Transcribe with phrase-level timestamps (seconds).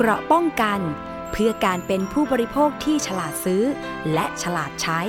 [0.00, 0.80] เกราะป้องกัน
[1.32, 3.62] เพื่อการเป็นผู้บริโภคที่ฉลาดซื้อ
[4.12, 5.00] และฉลาดใช้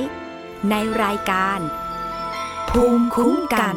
[0.69, 1.59] ในรายการ
[2.69, 3.75] ภูมิคุ้มกัน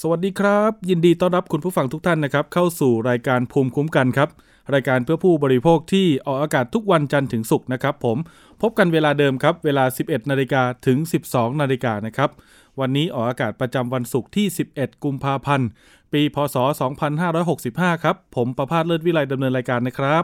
[0.00, 4.28] สวัสดีครับ ยินดีต้อนรับคุณผู้ฟังทุกท่านนะครับ เข้าสู่รายการภูมิคุ้มกันครับ
[4.74, 8.16] รายการเพื่อผู้บริโภคที่ออกอากาศทุกวันจันทร์ถึงศุกร์นะครับ ผม
[8.62, 10.98] พบกันเวลาเดิมครับ เวลา 11 นาฬิกาถึง
[11.30, 12.30] 12 นาฬิกานะครับ
[12.80, 14.46] วันนี้ออกอากาศประจำวันศุกร์ที่
[14.76, 15.68] 11 กุมภาพันธ์
[16.12, 16.56] ปีพศ
[17.30, 20.22] 2565 ครับ ผมประพาสเลิศวิไลดำเนินรายการนะครับ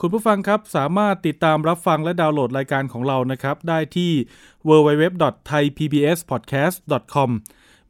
[0.00, 4.12] คุณผู้ฟังครับสามารถติดตามรับฟังและดาวน์โหลดรายการของเรานะครับ ได้ที่
[4.68, 7.30] www.thaipbspodcast.com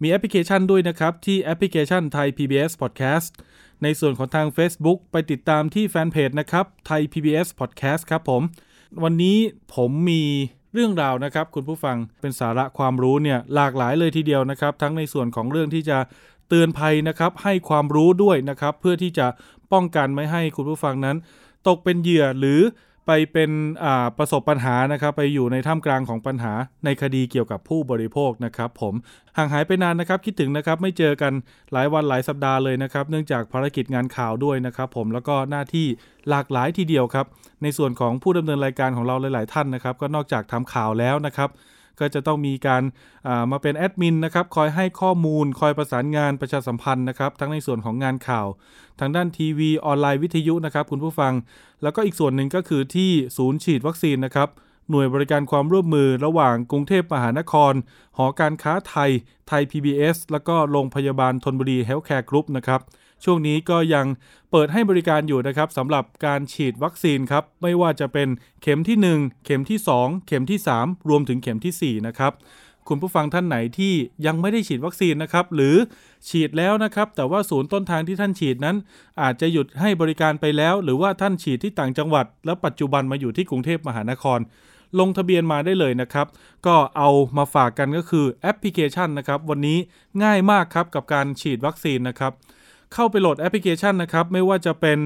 [0.03, 3.29] มีแอปพลิเคชันด้วยนะครับ ที่แอปพลิเคชันไทย PBS Podcast
[3.83, 8.43] ในส่วนของทาง Facebook ไปติดตามที่แฟนเพจนะครับไทย PBS Podcast ครับผม
[9.05, 9.37] วันนี้
[9.75, 10.23] ผมมี
[10.73, 15.99] เรื่องราวนะครับ คุณผู้ฟังเป็นสาระความรู้เนี่ยหลากหลายเลยทีเดียวนะครับ ทั้งในส่วนของเรื่องที่จะ
[16.49, 19.27] เตือนภัยนะครับ ให้ความรู้ด้วยนะครับ เพื่อที่จะ
[19.73, 21.17] ป้องกันไม่ให้คุณผู้ฟังนั้น
[21.69, 22.61] ตกเป็นเหยื่อหรือ
[23.07, 23.51] ไปเป็น
[24.19, 26.53] ประสบปัญหานะครับ ไปอยู่ในท่ามกลางของปัญหา
[26.85, 28.95] ในคดีเกี่ยวกับผู้บริโภคนะครับ ผม
[29.37, 31.33] ห่างหายไปนานนะครับ คิดถึงนะครับไม่เจอกัน
[31.73, 35.87] หลายวันหลายสัปดาห์เลยนะครับ เนื่องจากภารกิจงานข่าวด้วยนะครับ ผมแล้วก็หน้าที่
[36.31, 37.27] หลากหลายทีเดียวครับ
[37.63, 41.49] ในส่วนของผู้ดำเนินรายการของเราหลาย ๆ ท่านนะครับ ก็นอกจากทำข่าวแล้วนะครับ
[42.01, 42.83] ก็จะต้องมีการ
[43.51, 48.47] มาเป็นแอดมินนะครับคอยให้ข้อมูล คอยประสานงานประชาสัมพันธ์นะครับ ทั้งในส่วนของงานข่าว
[49.01, 51.33] ทางด้านทีวีออนไลน์วิทยุนะครับคุณผู้ฟัง
[51.83, 54.49] แล้วก็อีกส่วนหนึ่งก็คือที่ศูนย์ฉีดวัคซีนนะครับ
[54.91, 57.73] หน่วยบริการความร่วมมือระหว่างกรุงเทพมหานคร
[58.17, 59.11] หอการค้าไทย
[59.49, 62.81] ไทย PBS แล้วก็โรงพยาบาลธนบุรีเฮลท์แคร์กรุ๊ปนะครับ
[63.25, 64.07] ช่วงนี้ก็ยัง
[64.51, 68.29] เปิดให้บริการอยู่นะครับสำหรับการฉีดวัคซีนครับ ไม่ว่าจะเป็น
[68.63, 72.33] เข็มที่ 1 เข็มที่ 2 เข็มที่ 3 รวมถึงเข็มที่ 4 นะครับ
[72.89, 73.95] คุณผู้ฟังท่านไหนที่
[74.27, 75.77] ยังไม่ได้ฉีดวัคซีนนะครับหรือ
[76.29, 78.77] ฉีดแล้วนะครับ แต่ว่าศูนย์ต้นทางที่ท่านฉีดนั้น
[79.23, 84.41] อาจจะหยุดให้บริการไปแล้ว หรือว่าท่านฉีดที่ต่างจังหวัด แล้วปัจจุบันมาอยู่ที่กรุงเทพมหานคร
[85.01, 86.27] ลงทะเบียนมาได้เลยนะครับ
[86.67, 89.79] ก็เอามาฝากกันก็คือแอปพลิเคชันนะครับ วันนี้
[90.23, 92.33] ง่ายมากครับกับการฉีดวัคซีนนะครับ
[92.95, 94.99] เข้าไปโหลดแอปพลิเคชันนะครับ ไม่ว่าจะเป็น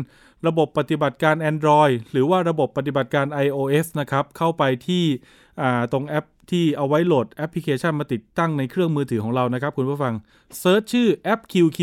[0.46, 5.04] ระบบปฏิบัติการ Android หรือว่าระบบปฏิบัติการ iOS นะครับ เข้าไปที่
[5.92, 10.14] ตรงแอปที่เอาไว้โหลดแอปพลิเคชันมาติดตั้งในเครื่องมือถือของเรานะครับ คุณผู้ฟัง
[10.58, 11.80] search ชื่อแอป QueQ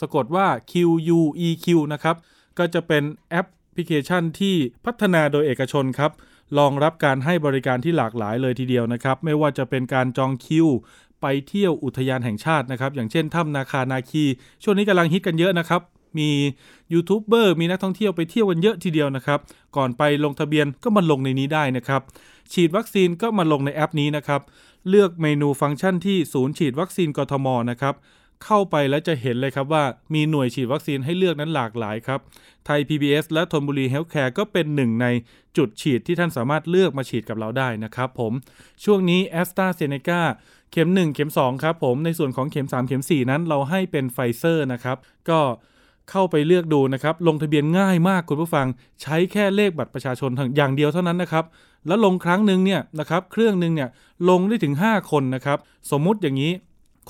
[0.00, 2.16] สะกดว่า QUEQ นะครับ
[2.58, 6.12] ก็จะเป็นแอปพลิเคชันที่พัฒนาโดยเอกชนครับ
[6.58, 10.66] รองรับการให้บริการที่หลากหลายเลยทีเดียวนะครับ ไม่ว่าจะเป็นการจองคิว
[11.20, 14.24] ไปเที่ยวอุทยานแห่งชาตินะครับ อย่างเช่นถ้ำนาคานาคี
[14.62, 15.80] ช่วงนี้กำลังฮิตกันเยอะนะครับ
[16.18, 16.30] มี
[16.92, 19.40] ยูทูบเบอร์มีนักท่องเที่ยวไปเที่ยวกันเยอะทีเดียวนะครับ
[19.76, 22.00] ก่อนไปลงทะเบียนก็มาลงในนี้ได้นะครับ
[22.52, 24.40] ฉีดวัคซีนก็มาลงในแอปนี้นะครับ
[24.88, 27.94] เลือกเมนูฟังก์ชันที่ศูนย์ฉีดวัคซีนกทมนะครับ
[28.44, 29.84] เข้าไปแล้วจะเห็นเลยครับว่า
[30.14, 32.20] มีหน่วยฉีดวัคซีนให้เลือกนั้นหลากหลายครับ
[32.66, 35.06] ไทย PBS และธนบุรีเฮลท์แคร์ก็เป็นหนึ่งใน
[35.56, 38.32] จุดฉีดที่ท่านสามารถเลือกมาฉีดกับเราได้นะครับผม
[38.84, 40.20] ช่วงนี้แอสตราเซเนกา
[40.72, 44.96] เข็ม 1 เข็ม 2 ครับผมในส่วนของเข็ม 3 เข็ม 4 นั้นเราให้เป็นไฟเซอร์นะครับ
[45.28, 45.40] ก็
[46.10, 48.66] เข้าไปเลือกดูนะครับ ลงทะเบียนง่ายมากคุณผู้ฟัง
[49.02, 51.44] ใช้แค่เลขบัตรประชาชนอย่างเดียวเท่านั้นนะครับ
[51.86, 53.88] แล้วลงครั้งหนึ่งเนี่ยนะครับ เครื่องหนึ่งเนี่ย
[54.28, 55.58] ลงได้ถึง 5 คนนะครับ
[55.90, 56.52] สมมุติอย่างนี้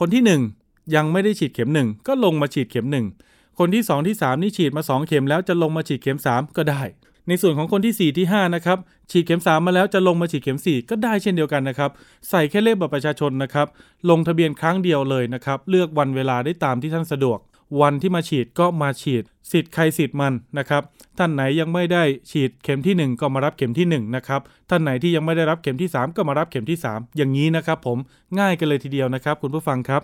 [0.01, 2.87] คนที่ 1 ยังไม่ได้ฉีดเข็ม 1 ก็ลงมาฉีดเข็ม
[3.23, 6.83] 1 คนที่ 2 ที่ 3 นี่ฉีดมา 2 เข็มแล้วจะลงมาฉีดเข็ม 3 ก็ได้
[7.29, 8.79] ในส่วนของคนที่ 4 ที่5นะครับ
[9.11, 11.91] ฉีดเข็ม 3 มาแล้วจะลงมาฉีดเข็ม 4 ก็ได้เช่นเดียวกันนะครับ
[12.29, 13.67] ใส่แค่เลขบัตรประชาชนนะครับ
[14.11, 17.41] ลงทะเบียนครั้งเดียวเลยนะครับเลือกวันเวลาได้ตามที่ท่านสะดวก
[17.81, 19.23] วันที่มาฉีดก็มาฉีด
[19.53, 20.83] สิทธิ์ใครสิทธิ์มันนะครับ
[21.19, 27.99] ท่านไหนยังไม่ได้ฉีดเข็มที่ 1 ก็มารับเข็มที่1นะครับท่านไหนที่ยังไม่ได้รับเข็มที่ 3 ก็มารับเข็มที่ 3 อย่างนี้นะครับผม
[28.39, 30.03] ง่ายกันเลยทีเดียวนะครับ คุณผู้ฟังครับ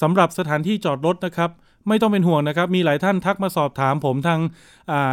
[0.00, 1.50] สำหรับสถานที่จอดรถนะครับ
[1.88, 4.40] ไม่ต้องเป็นห่วงนะครับ มีหลายท่านทักมาสอบถามผมทาง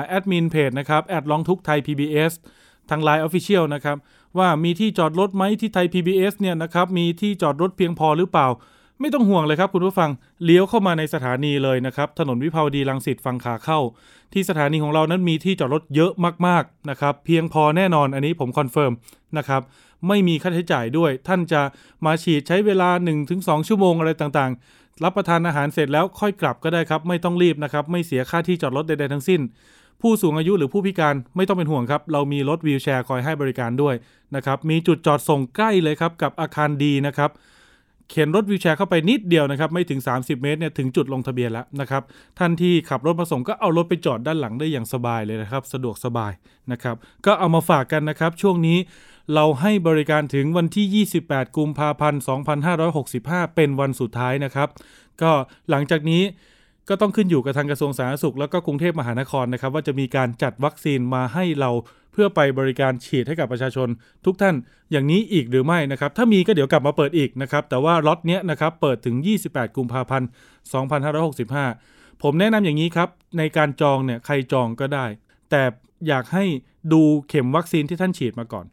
[0.08, 2.32] แอดมินเพจนะครับแอดลองทุกไทย PBS
[2.90, 3.98] ทาง Line Official นะครับ
[4.38, 8.48] ว่ามีที่จอดรถไหมที่ไทย PBS เนี่ยนะครับมีที่จอดรถเพียงพอหรือเปล่า
[9.02, 10.10] ไม่ต้องห่วงเลยครับคุณผู้ฟัง
[10.46, 13.80] เลี้ยวเข้ามาในสถานีเลยนะครับ ถนนวิภาวดีรังสิตฝั่งขาเข้า
[14.34, 16.12] ที่สถานีของเรานั้นมีที่จอดรถเยอะ
[16.48, 18.92] มากๆนะครับเพียงพอแน่นอนอันนี้ผม confirm
[19.38, 19.62] นะครับ
[20.08, 21.62] ไม่มีค่าใช้จ่ายด้วย ท่านจะ
[22.06, 22.90] มาฉีดใช้เวลา
[23.30, 29.42] 1-2 ชั่วโมงอะไรต่างๆ รับประทานอาหารเสร็จแล้วค่อยกลับก็ได้ครับ ไม่ต้องรีบนะครับ ไม่เสียค่าที่จอดรถใดๆทั้งสิ้น
[30.02, 33.96] ผู้สูงอายุหรือผู้พิการไม่ต้องเป็นห่วงครับ เรามีรถวีลแชร์คอยให้บริการด้วย
[34.36, 37.32] นะครับ มีจุดจอดส่งใกล้เลยครับกับอาคารดีนะครับ
[38.12, 42.04] เข็นรถวีลแชร์เข้าไปนิดเดียวนะครับ ไม่ถึง 30 เมตรเนี่ยถึงจุดลงทะเบียนแล้วนะครับ
[42.40, 46.32] ท่านที่ขับรถมาส่งก็เอารถไปจอดด้านหลังได้อย่างสบายเลยนะครับ สะดวกสบาย
[46.72, 46.96] นะครับ
[47.26, 48.78] ก็เอามาฝากกันนะครับ ช่วงนี้
[49.34, 52.22] เราให้บริการถึงวันที่ 28 กุมภาพันธ์
[52.88, 54.70] 2565 เป็นวันสุดท้ายนะครับ
[55.22, 55.32] ก็
[55.70, 56.24] หลังจากนี้
[56.90, 61.72] ก็ต้องขึ้นอยู่กับทางกระทรวงสาธารณสุข แล้วก็กรุงเทพมหานครนะครับ ว่าจะมีการจัดวัคซีนมาให้เรา
[62.12, 63.88] เพื่อไปบริการฉีดให้กับประชาชน
[64.26, 64.56] ทุกท่าน
[64.92, 69.16] อย่างนี้อีกหรือไม่นะครับ ถ้ามีก็เดี๋ยวกลับมาเปิดอีกนะครับ แต่ว่าล็อตเนี้ยนะครับเปิดถึง
[69.48, 70.28] 28 กุมภาพันธ์
[71.66, 75.06] 2565 ผมแนะนำอย่างนี้ครับ ในการจองเนี่ยใครจองก็ได้
[75.50, 75.64] แต่
[76.08, 76.46] อยากให้
[76.94, 78.66] ดูเข็มวัคซีนที่ท่านฉีดมาก่อน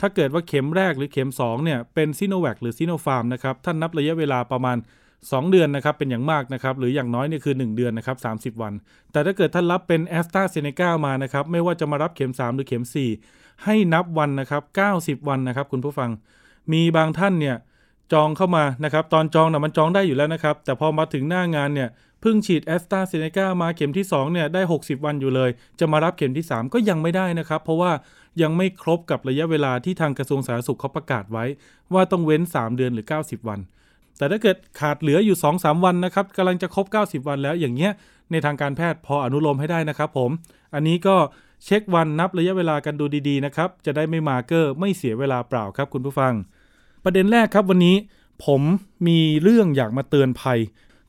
[0.00, 4.76] ถ้าเกิดว่าเข็มแรกหรือเข็ม2เนี่ยเป็นซีโนแวคหรือซีโนฟาร์มนะครับท่านนับระยะเวลาประมาณ
[5.12, 8.16] 2 เดือนนะครับเป็นอย่างมากนะครับหรืออย่างน้อยเนี่ยคือ 1 เดือนนะครับ
[8.56, 8.72] 30 วัน
[9.12, 12.84] แต่ถ้าเกิดท่านรับเป็นแอสตราเซเนกามานะครับไม่ว่าจะมารับเข็ม 3 หรือเข็ม
[13.24, 14.62] 4 ให้นับวันนะครับ
[15.20, 16.10] 90 วันนะครับคุณผู้ฟัง
[16.72, 17.56] มีบางท่านเนี่ย
[18.12, 21.88] จองเข้ามานะครับตอนจองนะ่ะมันจองได้อยู่แล้วนะครับแต่พอมาถึงหน้างานเนี่ย
[22.20, 27.92] เพิ่งฉีดแอสตราเซเนกามาเข็มที่2เนี่ยได้ 60 วันอยู่เลย จะมารับเข็มที่ 3 ก็ยังไม่ได้นะครับ เพราะว่า
[28.42, 31.44] ยังไม่ครบกับระยะเวลาที่ทางกระทรวงสาธารณสุขเขาประกาศไว้
[31.94, 33.60] ว่าต้องเว้น 3 เดือนหรือ 90 วัน
[34.18, 37.92] แต่ถ้าเกิดขาดเหลืออยู่ 2-3 วันนะครับกำลังจะครบ 90 วันแล้วอย่างเงี้ย
[38.30, 40.30] ในทางการแพทย์พออนุโลมให้ได้นะครับผม
[40.74, 41.16] อันนี้ก็
[41.64, 46.32] เช็ควันนับระยะเวลากันดูดีๆนะครับ จะได้ไม่มาเกอร์ไม่เสียเวลาเปล่าครับคุณผู้ฟัง
[47.04, 47.96] ประเด็นแรกครับวันนี้
[48.46, 48.62] ผม
[49.08, 50.58] มีเรื่องอยากมาเตือนภัย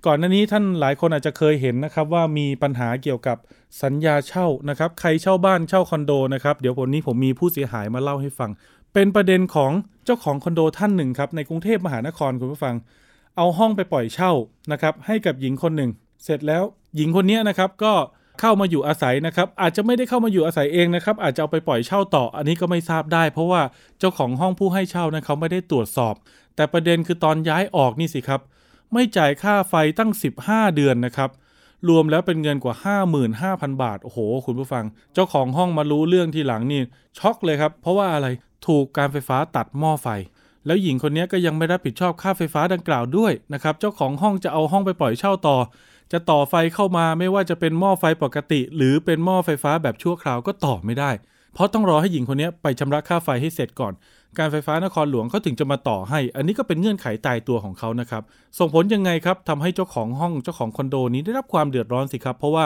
[0.06, 3.38] ก่อนหน้านี้ท่านหลายคนอาจจะเคยเห็นนะครับว่ามีปัญหาเกี่ยวกับ
[3.84, 8.50] สัญญาเช่านะครับใครเช่าบ้านเช่าคอนโดนะครับเดี๋ยววันนี้ผมมีผู้เสียหายมาเล่าให้ฟัง
[8.94, 9.72] เป็นประเด็นของ
[10.06, 12.75] เจ้าของคอนโดท่านหนึ่งครับในกรุงเทพมหานครคุณผู้ฟัง
[13.38, 14.31] เอาห้องไปปล่อยเช่า
[14.72, 15.92] นะครับให้กับหญิงคนหนึ่ง
[16.24, 16.63] เสร็จแล้ว
[16.95, 17.94] หญิงคนนี้นะครับก็
[18.40, 23.62] เข้ามาอยู่อาศัยนะครับอาจจะไม่ได้เข้ามาอยู่อาศัยเองนะครับอาจจะเอาไปปล่อยเช่าต่อ อันนี้ก็ไม่ทราบได้ เพราะว่า
[24.00, 26.16] เจ้าของห้องผู้ให้เช่านั้นเขาไม่ได้ตรวจสอบ
[26.56, 28.42] แต่ประเด็นคือตอนย้ายออกนี่สิครับ
[28.94, 30.12] ไม่จ่ายค่าไฟตั้ง
[30.44, 31.30] 15 เดือนนะครับ
[31.89, 32.75] รวมแล้วเป็นเงินกว่า
[33.30, 36.81] 55,000 บาท โอ้โห คุณผู้ฟัง เจ้าของห้องมารู้เรื่องทีหลังนี่
[37.18, 38.27] ช็อกเลยครับ เพราะว่าอะไร
[38.68, 40.07] ถูกการไฟฟ้าตัดหม้อไฟ
[40.65, 45.57] แล้วหญิงคนนี้ก็ยังไม่รับผิดชอบค่าไฟฟ้าดังกล่าวด้วยนะครับ เจ้าของห้องจะเอาห้องไปปล่อยเช่าต่อ
[46.12, 51.12] จะต่อไฟเข้ามาไม่ว่าจะเป็นหม้อไฟปกติ หรือเป็นหม้อไฟฟ้าแบบชั่วคราวก็ต่อไม่ได้
[51.53, 53.94] เพราะต้องรอให้หญิงคนนี้ไปชำระค่าไฟให้เสร็จก่อน
[54.38, 58.24] การไฟฟ้านครหลวงเขาถึงจะมาต่อให้ อันนี้ก็เป็นเงื่อนไขตายตัวของเขานะครับ
[58.60, 62.66] ส่งผลยังไงครับทำให้เจ้าของห้องเจ้าของคอนโดนี้ได้รับความเดือดร้อนสิครับ เพราะว่า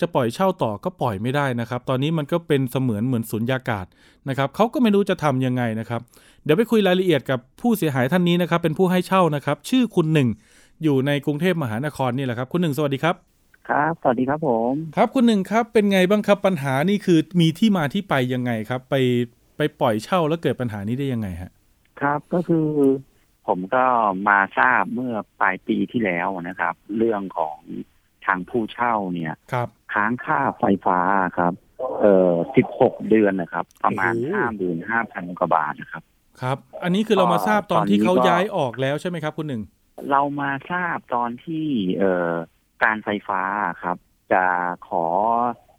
[0.00, 3.86] จะปล่อยเช่าต่อก็ปล่อยไม่ได้นะครับ ตอนนี้มันก็เป็นเสมือนเหมือนสุญญากาศ
[4.28, 6.00] นะครับเขาก็ไม่รู้จะทำยังไงนะครับ
[6.44, 10.28] เดี๋ยวไปคุยรายละเอียดกับผู้เสียหายท่านนี้นะครับ เป็นผู้ให้เช่านะครับ ชื่อคุณหนึ่ง
[10.82, 13.14] อยู่ในกรุงเทพมหานครนี่แหละครับ คุณหนึ่งสวัสดีครับ
[13.68, 18.94] ครับ สวัสดีครับผม ครับคุณหนึ่งครับ เป็นไงบ้างครับปัญหานี่คือมีที่มาที่ไปยังไงครับ ไป
[19.58, 21.50] ไปปล่อยเช่าแล้วเกิดปัญหานี้ได้ยังไงฮะ
[22.00, 22.68] ครับก็คือ
[23.46, 23.84] ผมก็
[24.28, 27.58] มาทราบเมื่อปลายปีที่แล้วนะครับ เรื่องของ
[28.26, 31.00] ทางผู้เช่าเนี่ยครับค้างค่าไฟฟ้า
[31.38, 31.52] ครับ
[32.00, 36.02] เอ่อสิบหกเดือนนะครับ ประมาณโอ้โหห้าหมื่นห้าพันกว่าบาทนะครับ
[36.40, 39.62] ครับ อันนี้คือเรามาทราบตอนที่ตอนนี้เขาก็ย้ายออกแล้วใช่ไหมครับคุณหนึ่ง
[40.10, 41.66] เรามาทราบตอนที่
[41.98, 42.32] เอ่อ
[42.84, 43.42] การไฟฟ้า
[43.82, 43.96] ครับ
[44.32, 44.44] จะ
[44.88, 45.04] ขอ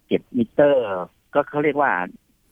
[0.06, 0.86] เก็บมิเตอร์
[1.34, 1.92] ก็เขาเรียกว่า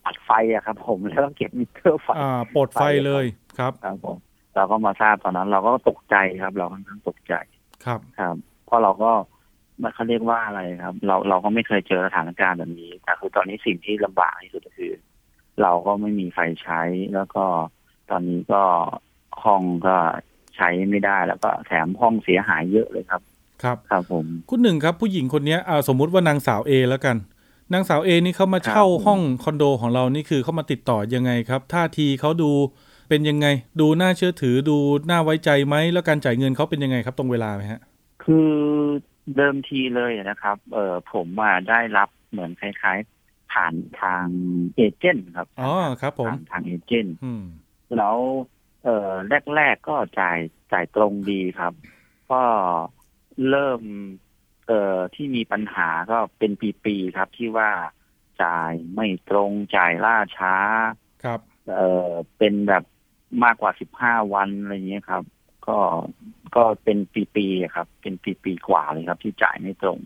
[0.08, 3.24] ตัดไฟอะครับ ผมแล้วก็เก็บมิเตอร์ไฟอ่าปลดไฟเลย
[3.58, 4.16] ครับครับผม
[4.56, 7.34] เราก็มาทราบตอนนั้น เราก็ตกใจครับ เราค่อนข้างตกใจ
[7.84, 9.12] ครับครับเพราะเราก็
[9.82, 14.92] มันเขาเรียกว่าอะไรครับ เราเราก็ไม่เคยเจอสถานการณ์แบบนี้แต่คือตอนนี้สิ่งที่ลำบากที่สุดก็คือ
[15.62, 16.80] เราก็ไม่มีไฟใช้
[17.14, 17.44] แล้วก็
[18.10, 18.62] ตอนนี้ก็
[19.44, 19.96] ห้องก็
[20.56, 23.22] ใช้ไม่ได้แล้วก็แถมห้องเสียหายเยอะเลยครับ
[23.62, 27.16] ครับครับผมคุณหนึ่งครับ ผู้หญิงคนนี้อ่าสมมุติว่านางสาวเอแล้วกัน
[27.72, 32.50] นางสาวเอนี่เขามาเช่าครับห้องคอนโดของเรานี่คือเขามาติดต่อยังไงครับ ท่าทีเขาดู
[33.08, 33.46] เป็นยังไง
[33.80, 34.76] ดูน่าเชื่อถือดู
[35.10, 37.80] น่าไว้ใจไหมแล้วการจ่ายเงินเขาเป็นยังไงครับตรงเวลาไหมฮะ
[38.24, 38.50] คือ
[39.36, 44.26] เดิมทีเลยนะครับ เออผมว่าได้รับเหมือนคล้ายๆ ผ่านทาง
[44.76, 47.44] เอเจนต์ครับอ๋อครับ ผมผ่านทางเอเจนต์อืม
[47.96, 48.16] แล้ว
[48.84, 49.12] เอ่อ
[49.54, 50.38] แรกๆก็จ่าย
[50.72, 51.72] จ่ายตรงดีครับ
[52.30, 52.42] ก็
[53.50, 53.80] เริ่ม
[54.68, 56.52] เอ่อที่มีปัญหาก็เป็น
[56.84, 57.70] ปีๆครับที่ว่า
[58.42, 60.54] จ่ายไม่ตรงจ่ายล่าช้า
[61.24, 61.40] ครับ
[61.72, 62.84] เอ่อเป็นแบบ
[63.44, 65.22] มากกว่าสิบห้าวันอะไรเงี้ยครับ
[65.66, 65.78] ก็
[66.56, 66.98] ก็เป็น
[67.34, 69.98] ปีๆอะครับ เป็นปีๆกว่าเลยครับ ที่จ่ายไม่ตรง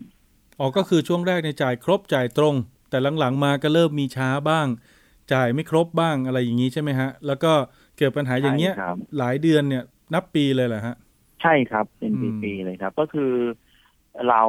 [0.59, 2.55] อ๋อก็คือช่วงแรกในยจ่ายครบจ่ายตรง
[2.89, 4.67] แต่หลังๆมาก็เริ่มมีช้าบ้าง
[5.33, 7.51] จ่ายไม่ครบบ้างอะไรอย่างนี้ใช่ไหมฮะ แล้วก็
[7.97, 10.95] เกิดปัญหาอย่างเงี้ยใช่ครับหลายเดือนเนี่ย นับปีเลยแหละฮะ
[11.41, 13.33] ใช่ครับ เป็นอืมปีๆเลยครับ ก็คือ
[14.29, 14.41] เรา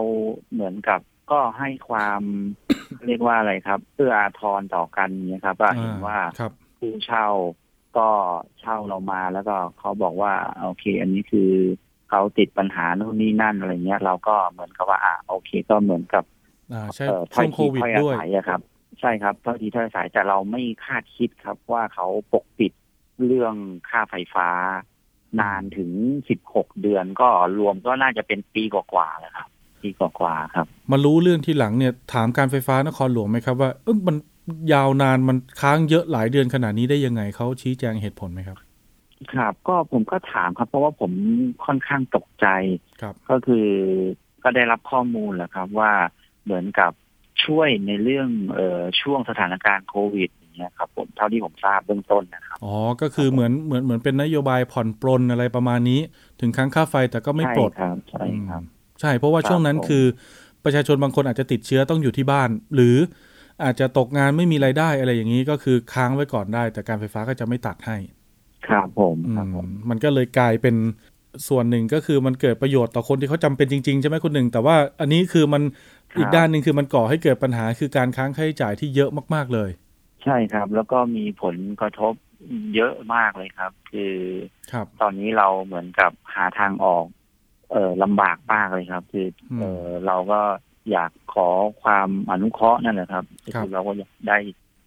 [0.52, 2.20] เหมือนกับก็ให้ความ
[3.06, 7.28] เรียกว่าอะไรครับเอื้ออาทรต่อกันเนี่ยครับว่าเห็นว่าครับผู้เช่า
[7.98, 8.08] ก็
[8.60, 11.50] เช่าเรามาแล้วก็เขาบอกว่าโอเค อันนี้คือ
[12.10, 16.24] เขาติดปัญหาโน่นนี่นั่นอะไรเงี้ย เราก็เหมือนกับว่าอะโอเค ก็เหมือนกับ
[16.72, 18.60] อ่าใช่เอ่อช่วงโควิดถ้อยทีถ้อยด้วยอาศัยอะครับ
[19.00, 22.72] ใช่ครับเท่าทีถ้อยอาศัยแต่เราไม่คาดคิดครับว่าเขาปกปิด
[23.26, 23.54] เรื่อง
[23.88, 24.48] ค่าไฟฟ้า
[25.40, 25.90] นานถึง
[26.28, 27.28] สิบหกเดือนก็
[27.58, 29.48] รวมก็น่าจะเป็นปีกว่าๆแล้วครับ
[29.84, 34.16] ปีกว่าๆครับ มารู้เรื่องที่หลังเนี่ยถามการไฟฟ้านครหลวงไหมครับว่าเออมัน
[34.72, 38.58] ยาวนานมันค้างเยอะหลายเดือนขนาดนี้ได้ยังไงเขาชี้แจงเหตุผลไหมครับ
[39.34, 41.10] ครับ ก็ผมก็ถามครับ เพราะว่าผม
[41.66, 42.46] ค่อนข้างตกใจ
[43.00, 43.66] ครับก็คือ
[44.42, 45.92] ก็ได้รับข้อมูลแหละครับ ว่า
[46.44, 46.92] เหมือนกับ
[47.44, 56.00] ช่วยในเรื่องเอ่อช่วงสถานการณ์โควิดอย่างเงี้ยครับ ผมเท่าที่ผมทราบเบื้องต้นนะครับอ๋อก็คือเหมือนเหมือนเหมือนเป็นนโยบายผ่อนปลนอะไรประมาณนี้
[56.40, 60.04] ถึงค้างค่าไฟแต่ก็ไม่ใช่ปลดครับใช่ครับอืม ใช่ เพราะว่าครับช่วงนั้นผมคือ
[60.64, 62.96] ประชาชนบางคนอาจจะติดเชื้อต้องอยู่ที่บ้าน หรือ
[63.64, 67.96] อาจจะตกงานไม่มีไรายได้อะไรอย่างนี้ก็คือค้างไว้ก่อนได้ แต่การไฟฟ้าก็จะไม่ตัดให้
[68.68, 70.76] ครับผมอืครับผมมมันก็เลยกลายเป็น
[71.48, 75.62] ส่วนหนึ่งก็คือมันเกิดประโยชน์ต่อคนที่เขาจำเป็นจริงๆ ใช่ไหมคุณหนึ่ง แต่ว่าอันนี้คือมัน
[76.18, 79.70] อีกด้านหนึ่งคือมันก่อให้เกิดปัญหาคือการค้างค่าใช้จ่ายที่เยอะมากๆเลย
[80.24, 82.14] ใช่ครับ แล้วก็มีผลกระทบ
[82.74, 84.14] เยอะมากเลยครับ คือ
[84.72, 87.06] ครับตอนนี้เราเหมือนกับหาทางออก
[87.72, 90.40] เออลำบากมากเลยครับคืออมเออเราก็
[90.90, 91.48] อยากขอ
[91.82, 94.38] ความอนุเคราะห์นั่นแหละครับครับคือเราก็อยากได้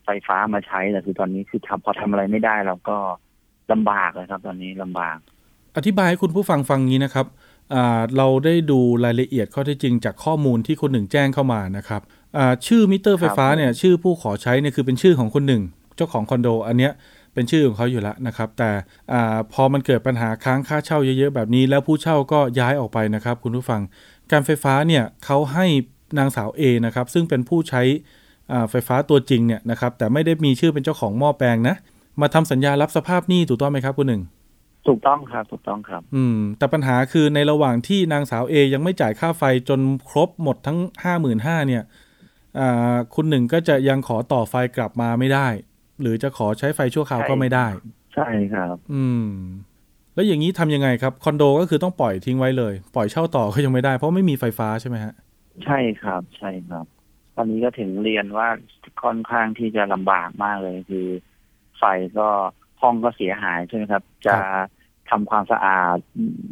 [0.05, 2.98] ไฟฟ้ามาใช้แต่คือตอนนี้คือทำพอทำอะไรไม่ได้เราก็
[3.72, 5.17] ลำบากเลยครับ ตอนนี้ลำบาก
[5.77, 7.25] อธิบายให้คุณผู้ฟังฟังงี้นะครับ
[7.74, 12.01] อ่าเราได้ดูรายละเอียดข้อเท็จจริงจากข้อมูลที่คนหนึ่งแจ้งเข้ามานะครับ
[12.38, 15.62] อ่าชื่อมิเตอร์ไฟฟ้าครับเนี่ยชื่อผู้ขอใช้เนี่ยคือเป็นชื่อของคนหนึ่ง
[15.96, 16.91] เจ้าของคอนโด อันเนี้ย
[17.38, 18.70] เป็นชื่อของเขาอยู่แล้วนะครับ แต่
[19.13, 23.82] อาพอมันเกิดปัญหาค้างค่าเช่าเยอะๆแบบนี้ แล้วผู้เช่าก็ย้ายออกไปนะครับ คุณผู้ฟัง
[24.32, 25.65] การไฟฟ้าเนี่ยเขาให้
[26.17, 27.82] นางสาว A นะครับซึ่งเป็นผู้ใช้
[28.51, 31.75] อ่าไฟฟ้าตัวจริงเนี่ยนะครับแต่ไม่ได้มีชื่อเป็นเจ้าของหม้อแปลงนะ
[32.22, 34.22] มาทำสัญญารับสภาพหนี้ถูกต้องไหมครับคุณหนึ่ง
[34.88, 39.79] ถูกต้องครับถูกต้องครับ อืม แต่ปัญหาคือในระหว่างที่นางสาวเอยังไม่จ่ายค่าไฟจน
[40.10, 41.84] ครบหมดทั้งห้าหมื่นห้าเนี่ย
[42.60, 45.48] อ่าคุณหนึ่งก็จะยังขอต่อไฟกลับมาไม่ได้
[46.01, 47.68] หรือจะขอใช้ไฟชั่วคราวก็ไม่ได้
[48.16, 49.30] ใช่ครับ อืม
[50.13, 55.13] แล้วอย่างนี้ทำยังไงครับ คอนโดก็คือต้องปล่อยทิ้งไว้เลย ปล่อยเช่าต่อก็ยังไม่ได้ เพราะไม่มีไฟฟ้าใช่ไหมฮะ
[55.66, 56.86] ใช่ครับ ใช่ครับ
[57.36, 58.48] ตอนนี้ก็ถึงเรียนว่า
[59.04, 61.08] ค่อนข้างที่จะลำบากมากเลยคือ
[61.77, 61.84] ไฟ
[62.20, 62.27] ก็
[62.82, 64.36] ห้องก็เสียหายใช่ไหมครับ จะ
[65.10, 65.98] ทำความสะอาด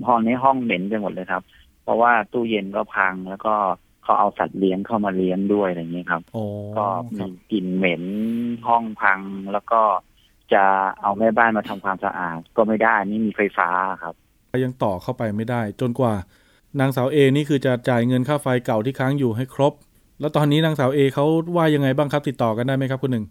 [0.07, 1.43] ห้องนี้ห้องเหม็นไปหมดเลยครับ
[1.83, 3.55] เพราะว่าตู้เย็นก็พังแล้วก็
[4.05, 6.43] เขาเอาสัตว์เลี้ยงเข้ามาเลี้ยงด้วยอะไรอย่างนี้ยครับโอ้
[6.77, 6.85] ก็
[7.17, 8.03] ครัมีบกลิ่นเหม็น
[8.67, 9.19] ห้องพัง
[9.53, 9.81] แล้วก็
[10.53, 10.63] จะ
[11.01, 13.69] เอาแม่บ้านมาทำความสะอาด ก็ไม่ได้นี่มีไฟฟ้า
[14.03, 14.15] ครับ
[14.63, 16.13] ยังต่อเข้าไปไม่ได้ จนกว่า
[16.79, 19.73] นางสาวเอนี่คือจะจ่ายเงินค่าไฟเก่าที่ค้างอยู่ให้ครบ
[20.19, 21.25] แล้วตอนนี้นางสาวเอเขา
[21.57, 23.25] ว่ายังไงบ้างครับ ติดต่อกันได้ไหมครับคุณหนึ่ง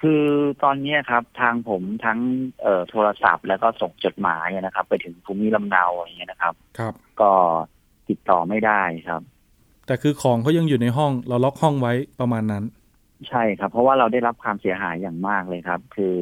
[0.00, 0.24] คือ
[0.62, 2.18] ตอนเนี้ยครับทางผมทั้ง
[2.62, 7.32] เอ่อโทรศัพท์แล้วก็ส่งจดหมายนะครับ ไปถึงภูมิลำเนาอย่างเงี้ยนะครับ ครับ ก็
[8.08, 9.22] ติดต่อไม่ได้ครับ
[9.86, 12.64] แต่คือของเขายังอยู่ในห้องเราล็อกห้องไว้ประมาณนั้น
[13.28, 16.16] ใช่ครับ เพราะว่าเราได้รับความเสียหายอย่างมากเลยครับ คือ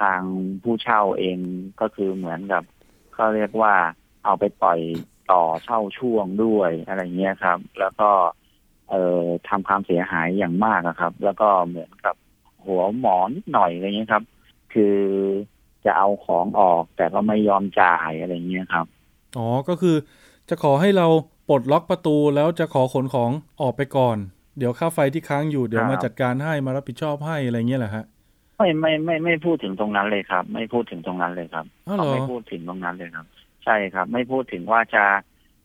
[0.00, 0.20] ทาง
[0.62, 1.38] ผู้เช่าเอง
[1.80, 2.62] ก็คือเหมือนกับ
[3.14, 3.74] เขาเรียกว่า
[4.24, 4.80] เอาไปปล่อย
[5.32, 8.10] ต่อเช่าช่วงด้วยอะไรเงี้ยครับ แล้วก็
[8.90, 12.14] เอ่อทำความเสียหายอย่างมากอะครับ แล้วก็เหมือนกับ
[12.66, 14.24] หัวหมอนิดหน่อยอะไรเงี้ยครับ
[14.72, 14.96] คือ
[15.84, 18.86] จะเอาของออกแต่ก็ไม่ยอมจ่ายอะไรเงี้ยครับ
[19.36, 19.96] อ๋อ ก็คือ
[20.48, 21.06] จะขอให้เรา
[21.48, 23.30] ปลดล็อกประตูแล้วจะขอขนของ
[23.62, 24.16] ออกไปก่อน
[24.58, 28.04] เดี๋ยวค่าไฟที่ค้างอยู่เดี๋ยวครับมาจัดการให้มารับผิดชอบให้อะไรเงี้ยแหละฮะ
[28.56, 33.26] ไม่ไม่ไม่ไม่พูดถึงตรงนั้นเลยครับ ไม่พูดถึงตรงนั้นเลยครับอ้าวเหรอเขาไม่พูดถึงตรงนั้นเลยครับ
[33.64, 35.04] ใช่ครับ ไม่พูดถึงว่าจะ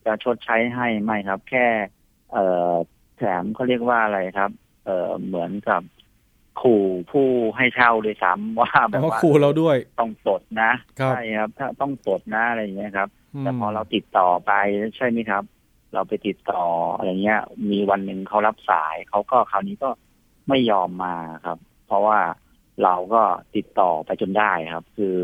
[0.05, 1.67] จะชดใช้ให้ไม่ครับ แค่
[2.31, 2.73] เอ่อ
[3.17, 4.51] แถมเขาเรียกว่าอะไรครับ
[4.85, 5.81] เอ่อเหมือนกับ
[6.61, 14.51] ขู่ผู้ให้เช่าด้วยซ้ำว่าแบแต่บว่าว่าครูเราด้วยต้องปลดนะครับใช่ครับ ถ้าต้องปลดนะอะไรอย่างเงี้ยครับมแต่พอเราติดต่อไป
[14.97, 15.43] ใช่ไหมครับ
[15.93, 16.63] เราไปติดต่อ
[16.95, 17.41] อะไรเงี้ย
[17.71, 19.89] มีวันหนึ่งเขารับสายเขาก็คราวนี้ก็
[20.49, 21.15] ไม่ยอมมา
[21.45, 22.19] ครับ เพราะว่า
[22.83, 23.21] เราก็
[23.55, 25.15] ติดต่อไปจนได้ครับ คือ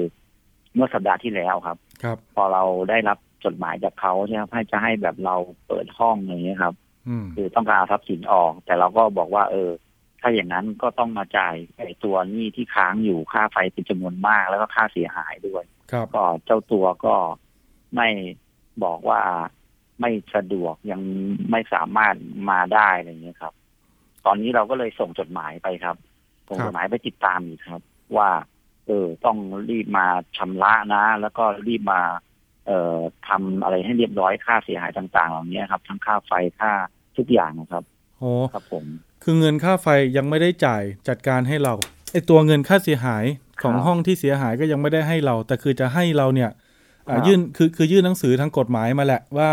[0.76, 5.36] เมื่อสัปดาห์ที่แล้วครับ ครับ พอเราได้รับจดหมายจากเขาใช่ไหมครับให้จะให้แบบเรา
[5.68, 6.76] เปิดห้องอย่างเงี้ยครับ
[7.08, 9.70] อืมคือต้องการเอาทรัพย์สินออก แต่เราก็บอกว่า เออ
[10.22, 17.16] ถ้าอย่างนั้นก็ต้องมาจ่ายไอ้ตัวหนี้ที่ค้างอยู่ค่าไฟเป็นจำนวนมากแล้วก็ค่าเสียหายด้วยครับก็เจ้าตัวก็
[17.96, 18.10] ไม่
[18.84, 19.22] บอกว่า
[20.00, 21.02] ไม่สะดวกยัง
[21.52, 22.16] ไม่สามารถ
[22.50, 23.54] มาได้อะไรอย่างเงี้ยครับ
[24.26, 25.96] ตอนนี้เราก็เลยส่งจดหมายไปครับ
[26.48, 27.82] ส่งจดหมายไปติดตามอีกครับ
[28.18, 28.30] ว่า
[28.88, 29.38] เออ ต้อง
[29.70, 30.06] รีบมา
[30.38, 32.02] ชำระนะ แล้วก็รีบมา
[32.68, 32.98] เอ่อ
[33.28, 36.72] ทำอะไรให้เรียบร้อยค่าเสียหายต่าง ๆ เหล่านี้ครับ ทั้งค่าไฟค่า
[37.18, 37.84] ทุกอย่างนะครับ
[38.20, 38.86] โอ้ครับผม
[39.24, 39.88] คือเงินค่าไฟ
[40.18, 41.74] ยังไม่ได้จ่ายจัดการให้เรา
[42.12, 43.26] ไอตัวเงินค่าเสียหาย
[43.62, 46.52] ของครับห้องที่เสียหายก็ยังไม่ได้ให้เรา แต่คือจะให้เราเนี่ย
[47.08, 49.50] อ่าครับยื่นคือคือยื่นหนังสือทางกฎหมายมาแหละว่า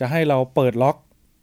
[0.00, 0.96] จะให้เราเปิดล็อก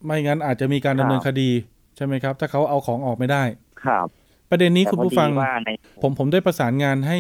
[0.06, 1.50] ไม่งั้นอาจจะมีการดำเนินคดี
[1.96, 3.44] ใช่ไหมครับ ถ้าเขาเอาของออกไม่ได้
[3.84, 4.08] ครับ
[4.50, 5.70] ประเด็นนี้แต่คุณพอผู้ดีฟังว่าใน
[6.02, 7.18] ผมผมได้ประสานงานให้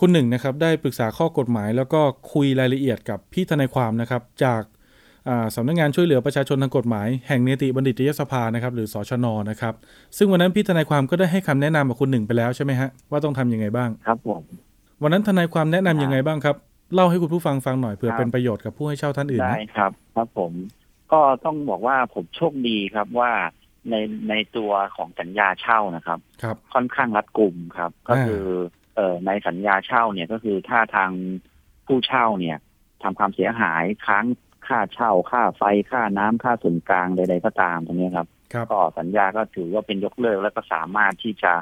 [0.00, 2.00] คุณหนึ่งนะครับ ได้ปรึกษาข้อกฎหมาย แล้วก็
[2.32, 4.62] คุยรายละเอียดกับพี่ทนายความนะครับ จาก
[5.56, 9.74] สำนักงงานช่วยเหลือประชาชนทางกฎหมาย แห่งเนติบัณฑิตยสภานะครับ หรือสชนนะครับ
[10.16, 14.42] ซึ่งวันนั้นพี่ทนายความก็ได้ให้คำแนะนำกับคุณหนึ่งไปแล้วใช่ไหมฮะว่าต้องทํำยังไงบ้างครับผม
[15.02, 16.56] วันนั้นทนายความแนะนํำยังไงบ้างครับ
[16.94, 20.52] เล่าให้คุณผู้ฟังฟังหน่อยเผื่อเป็นประโยชน์กับผู้ให้เช่าท่านอื่นได้ครับ ครับผม
[21.12, 23.30] ก็ต้องบอกว่าผมโชคดีครับว่า
[23.90, 23.94] ใน
[24.30, 28.44] ในตัวของสัญญาเช่านะครับครับ ค่อนข้างรัดกุมครับ ก็คือ
[28.96, 31.10] เอ่อในสัญญาเช่าเนี่ยก็คือถ้าทาง
[31.86, 32.58] ผู้เช่าเนี่ย
[33.02, 34.26] ทำความเสียหายค้าง
[34.66, 38.28] ค่าเช่า ค่าไฟค่าน้ำค่าส่วนกลางใดๆก็ตามตรงนี้ครับ
[38.70, 41.52] ก็สัญญาก็ถือว่าเป็นยกเลิกแล้วก็สามารถที่จะ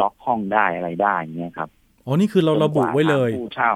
[0.00, 1.68] ล็อกห้องได้อะไรได้เงี้ยครับ
[2.04, 3.74] อ๋อนี่คือเราระบุไว้เลยผู้เช่า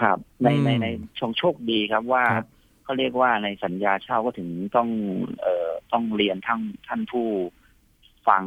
[0.00, 0.86] ครับในในใน
[1.18, 2.24] ชงโชคดีครับว่า
[2.84, 4.88] เขาเรียกว่าในสัญญาเช่าก็ถึงต้อง
[5.40, 7.28] เอ่อต้องเรียนทั้งท่านผู้
[8.28, 8.42] ฟัง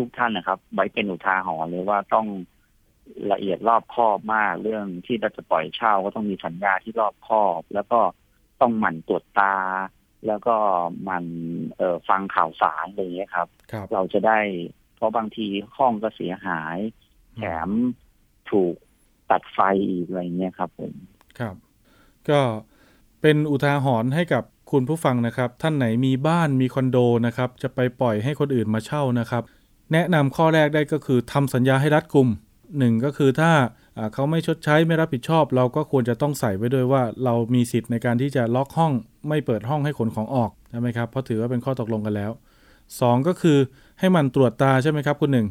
[0.00, 2.26] ทุกๆทท่านนะครับ ไว้เป็นอุทาหรณ์เลยว่าต้อง
[3.32, 8.00] ละเอียดรอบคอบมากเรื่องที่เราจะปล่อยเช่าก็ต้องมีสัญญาที่รอบคอบ แล้วก็
[8.60, 9.56] ต้องหมั่นตรวจตา
[10.26, 10.56] แล้วก็
[11.08, 11.24] มัน
[11.76, 14.38] เอ่อฟังข่าวสารอะไรอย่างเงี้ยครับรบเราจะได้
[14.96, 16.76] เพราะบางทีห้องก็เสียหาย
[17.36, 17.68] แถม
[18.50, 18.74] ถูก
[19.32, 19.58] ตัดไฟ
[19.88, 20.92] อีกอะไรเงี้ยครับผม
[21.38, 21.54] ครับ
[22.30, 22.40] ก็
[23.22, 29.42] เป็นอุทาหรณ์ให้กับคุณผู้ฟังนะครับ ท่านไหนมีบ้านมีคอนโดนะครับ จะไปปล่อยให้คนอื่นมาเช่านะครับ
[29.92, 32.28] แนะนำข้อแรกได้ก็คือทำสัญญาให้รัดกุม
[32.78, 33.52] หนึ่งก็คือถ้า
[34.14, 38.92] เขาไม่ชดใช้ไม่รับผิดชอบ เราก็ควรจะต้องใส่ไว้ด้วยว่าเรามีสิทธิ์ในการที่จะล็อกห้อง
[39.28, 42.30] ไม่เปิดห้องให้ขนของออกใช่ไหมครับเพราะถือว่าเป็นข้อตกลงกันแล้ว
[42.80, 43.58] 2 ก็คือ
[43.98, 45.46] ให้มันตรวจตาใช่ไหมครับคุณหนึ่ง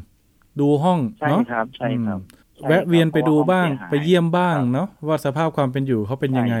[0.60, 0.98] ดูห้อง
[1.30, 2.20] เนาะใช่ครับใช่ครับ
[2.68, 6.56] แวะเวียนไปดูบ้างไปเยี่ยมบ้างเนาะว่าสภาพความเป็นอยู่เขาเป็นยังไง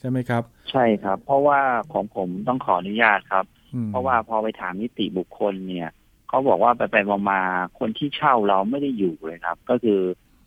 [0.00, 1.60] ใช่ไหมครับ ใช่ครับ เพราะว่า
[1.92, 3.44] ของผมต้องขออนุญาตครับ
[3.90, 5.90] เพราะว่าพอไปถามนิติบุคคลเนี่ย
[6.28, 6.96] เขาบอกว่าไปไป
[7.30, 7.40] มา
[7.78, 9.98] คนที่เช่าเราไม่ได้อยู่เลยครับ ก็คือ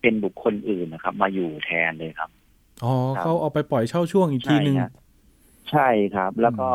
[0.01, 2.29] เป็นบุคคลอื่นนะครับ มาอยู่แทนเลยครับ
[2.84, 4.77] อ๋อเขาเอาไปปล่อยเช่าช่วงอีกทีหนึ่ง
[5.72, 6.70] ใช่ครับ แล้วก็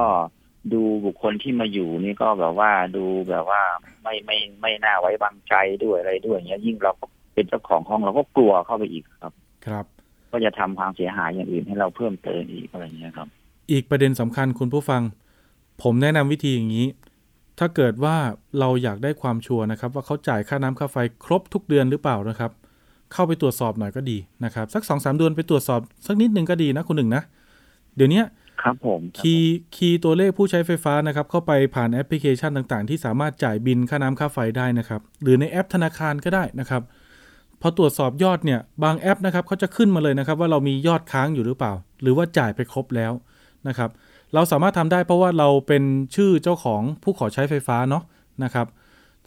[0.73, 3.62] ดูบุคคลที่มาอยู่นี่ก็แบบว่าดูแบบว่า
[4.02, 6.92] ไม่ไม่ไม่น่าไว้วางใจด้วยอะไรด้วยเงี้ยยิ่งเรา
[7.37, 9.33] เป็นเจ้าของห้องเราก็กลัวเข้าไปอีกครับ
[9.66, 9.85] ครับ
[10.31, 13.29] ก็จะทำความเสียหายอย่างอื่นให้เราเพิ่มเติมอีกอะไรเงี้ยครับ
[13.70, 15.03] อีกประเด็นสำคัญคุณผู้ฟัง
[15.83, 16.87] ผมแนะนำวิธีอย่างนี้
[17.59, 18.16] ถ้าเกิดว่า
[18.61, 22.51] เราอยากได้ความชัวร์นะครับ ว่าเขาจ่ายค่าน้ำค่าไฟครบทุกเดือนหรือเปล่านะครับ
[23.12, 27.22] เข้าไปตรวจสอบหน่อยก็ดีนะครับสักสองสามเดือนไปตรวจสอบสักนิดนึงก็ดีนะคุณหนึ่งนะ
[27.96, 28.22] เดี๋ยวนี้
[28.62, 36.95] ครับผม key key ตัวเลขผู้ใช้ไฟฟ้านะครับ เข้าไปผ่านแอปพลิเคชันต่างๆ ที่สามารถจ่ายบิลค่าน้ำค่าไฟได้นะครับ หรือในแอปธนาคารก็ได้นะครับพ
[37.66, 43.12] อตรวจสอบยอดเนี่ยบางแอปนะครับเขาจะขึ้นมาเลยนะครับ ว่าเรามียอดค้างอยู่หรือเปล่า หรือว่าจ่ายไปครบแล้ว
[43.68, 43.90] นะครับ
[44.35, 45.83] เราสามารถทำได้เพราะว่าเราเป็น
[46.14, 48.02] ชื่อเจ้าของผู้ขอใช้ไฟฟ้าเนาะ
[48.44, 48.66] นะครับ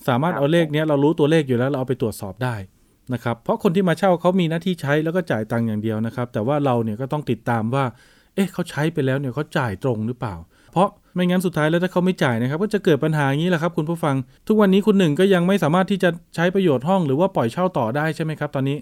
[0.07, 2.55] สามารถเอาเลขเนี้ยเรารู้ตัวเลขอยู่แล้วเราเอาไปตรวจสอบได้
[3.13, 7.85] นะครับ เพราะคนที่มาเช่าเขามีหน้าที่ใช้แล้วก็จ่ายตังค์อย่างเดียวนะครับ แต่ว่าเราเนี่ยก็ต้องติดตามว่า
[8.35, 10.35] เอ๊ะเขาใช้ไปแล้วเนี่ยเขาจ่ายตรงหรือเปล่า
[10.71, 14.15] เพราะ ไม่งั้นสุดท้ายแล้วถ้าเขาไม่จ่ายนะครับ ก็จะเกิดปัญหาอย่างนี้แหละครับคุณผู้ฟัง
[14.47, 18.77] ทุกวันนี้คุณหนึ่งก็ยังไม่สามารถที่จะใช้ประโยชน์ห้องหรือว่าปล่อยเช่าต่อได้ใช่ไหมครับ ตอนนี้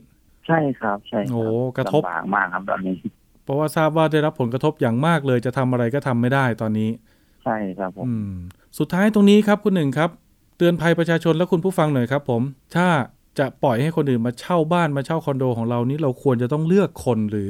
[0.47, 1.41] ใช่ครับใช่โอ้
[1.77, 2.95] กระทบลำบากมากครับตอนนี้
[3.43, 6.89] เพราะว่าทราบว่าได้รับผลกระทบอย่างมากเลยจะทำอะไรก็ทำไม่ได้ตอนนี้
[7.43, 8.05] ใช่ครับผม
[8.79, 10.09] สุดท้ายตรงนี้ครับคุณหนึ่งครับ
[10.57, 12.41] เตือนภัยประชาชนและคุณผู้ฟังหน่อยครับ ผม
[12.75, 12.87] ถ้า
[13.39, 17.49] จะปล่อยให้คนอื่นมาเช่าบ้านมาเช่าคอนโดของเรานี้เราควรจะต้องเลือกคนหรือ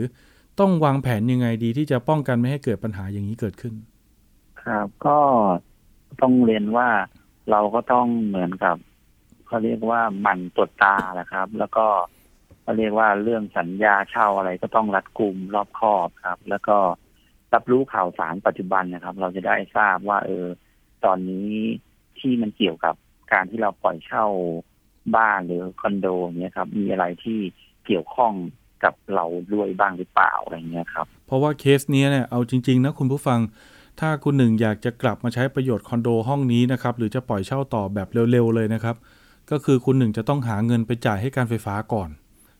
[0.60, 3.74] ต้องวางแผนยังไงดีที่จะป้องกันไม่ให้เกิดปัญหาอย่างนี้เกิดขึ้น
[4.68, 5.20] ครับ ก็
[6.22, 6.90] ต้องเรียนว่า
[7.52, 8.78] เราก็ต้องเหมือนกับ
[9.48, 11.86] เขาเรียกว่าหมั่นตรวจตาแหละครับ แล้วก็
[12.62, 16.78] เขาเรียกว่าเรื่องสัญญาเช่าอะไรก็ต้องรัดกุมรอบคอบครับ แล้วก็
[17.54, 20.46] รับรู้ข่าวสารปัจจุบันนะครับ เราจะได้ทราบว่า เออ
[21.06, 21.50] ตอนนี้
[22.20, 22.96] ที่มันเกี่ยวกับ
[23.34, 24.26] การที่เราปล่อยเช่า
[25.16, 26.08] บ้านหรือคอนโด
[26.40, 27.40] เนี่ยครับ มีอะไรที่
[27.86, 28.34] เกี่ยวข้อง
[28.84, 33.40] กับเราด้วยบ้างหรือเปล่าอะไรเงี้ยครับ เพราะว่าเคสนี้เนี่ยเอาจริง ๆ นะคุณผู้ฟัง
[34.00, 38.96] ถ้าคุณหนึ่งอยากจะกลับมาใช้ประโยชน์คอนโดห้องนี้นะครับหรือจะปล่อยเช่าต่อแบบเร็วๆเลยนะครับ
[39.52, 42.10] ก็คือคุณหนึ่งจะต้องหาเงินไปจ่ายให้การไฟฟ้าก่อน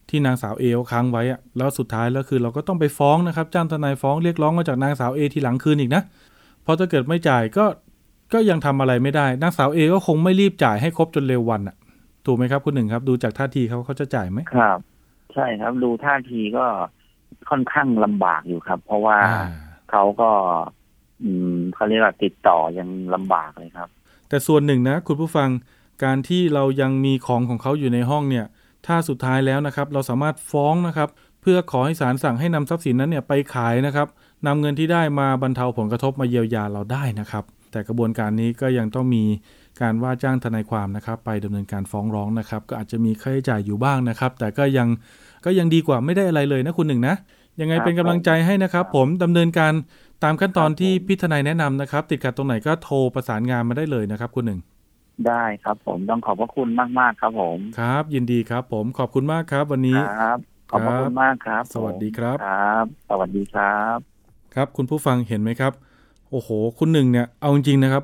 [0.10, 6.02] ที่นางสาวเอเขาค้างไว้อะแล้วสุดท้ายแล้วคือเราก็ต้องไปฟ้องนะครับจ้างทนายฟ้องเรียกร้องมาจากนางสาวเอทีหลังคืนอีกนะ
[6.64, 7.66] เพราะถ้าเกิดไม่จ่ายก็
[8.34, 11.76] ก็ยังทำอะไรไม่ได้นางสาวเอก็คงไม่รีบจ่ายให้ครบจนเร็ววันอะ
[12.26, 14.80] ถูกไหมครับคุณหนึ่งครับ ดูจากท่าทีเขาเขาจะจ่ายไหมครับ
[15.34, 16.66] ใช่ครับ ดูท่าทีก็
[17.50, 19.18] ค่อนข้างลำบากอยู่ครับ เพราะว่า
[19.92, 20.32] เขาก็
[21.24, 23.90] อืมเขาเรียกว่าติดต่อยังลำบากเลยครับ
[24.30, 25.50] แต่ส่วนหนึ่งนะ คุณผู้ฟัง
[26.04, 28.46] การที่เรายังมีของของเขาอยู่ในห้องเนี่ย
[28.88, 31.10] ถ้าสุดท้ายแล้วนะครับ เราสามารถฟ้องนะครับ
[31.42, 34.08] เพื่อขอให้ศาลสั่งให้นำทรัพย์สินนั้นเนี่ยไปขายนะครับ
[34.48, 39.24] นำเงินที่ได้มาบรรเทาผลกระทบมาเยียวยาเราได้นะครับ แต่กระบวนการนี้ก็ยังต้องมี
[39.82, 44.88] การว่าจ้างทนายความนะครับ ไปดำเนินการฟ้องร้องนะครับ ก็อาจจะมีค่าใช้จ่ายอยู่บ้างนะครับ แต่ก็ยัง
[45.46, 47.16] ก็ยังดีกว่าไม่ได้อะไรเลยนะคุณหนึ่งนะ
[47.62, 49.74] ยังไงเป็นกำลังใจให้นะครับ ผมดำเนินการ
[50.24, 54.60] ตามขั้นตอนที่พี่ทนายแนะนำนะครับ ติดขัดตรงไหนก็โทรประสานงานมาได้เลยนะครับ คุณหนึ่ง
[55.28, 60.38] ได้ครับ ผมต้องขอบพระคุณมากๆครับผม ครับ ยินดีครับ ผมขอบคุณมากครับ วันนี้ครับ
[60.70, 63.98] ขอบพระคุณมากครับ สวัสดีครับครับ สวัสดีครับ
[64.56, 65.74] ครับ คุณผู้ฟังเห็นไหมครับ
[66.32, 66.50] โอ้โห
[66.80, 68.04] คุณหนึ่งเนี่ยเอาจริงๆนะครับ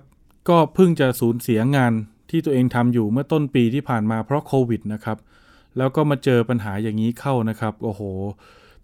[0.49, 1.93] ก็เพิ่งจะสูญเสียงาน
[2.29, 5.17] ที่ตัวเองทำอยู่เมื่อต้นปีที่ผ่านมาเพราะโควิดนะครับ
[5.77, 8.01] แล้วก็มาเจอปัญหาอย่างนี้เข้านะครับ โอ้โห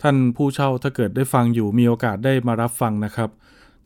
[0.01, 3.29] ท่านผู้เช่าถ้าเกิดได้ฟังอยู่มีโอกาสได้มารับฟังนะครับ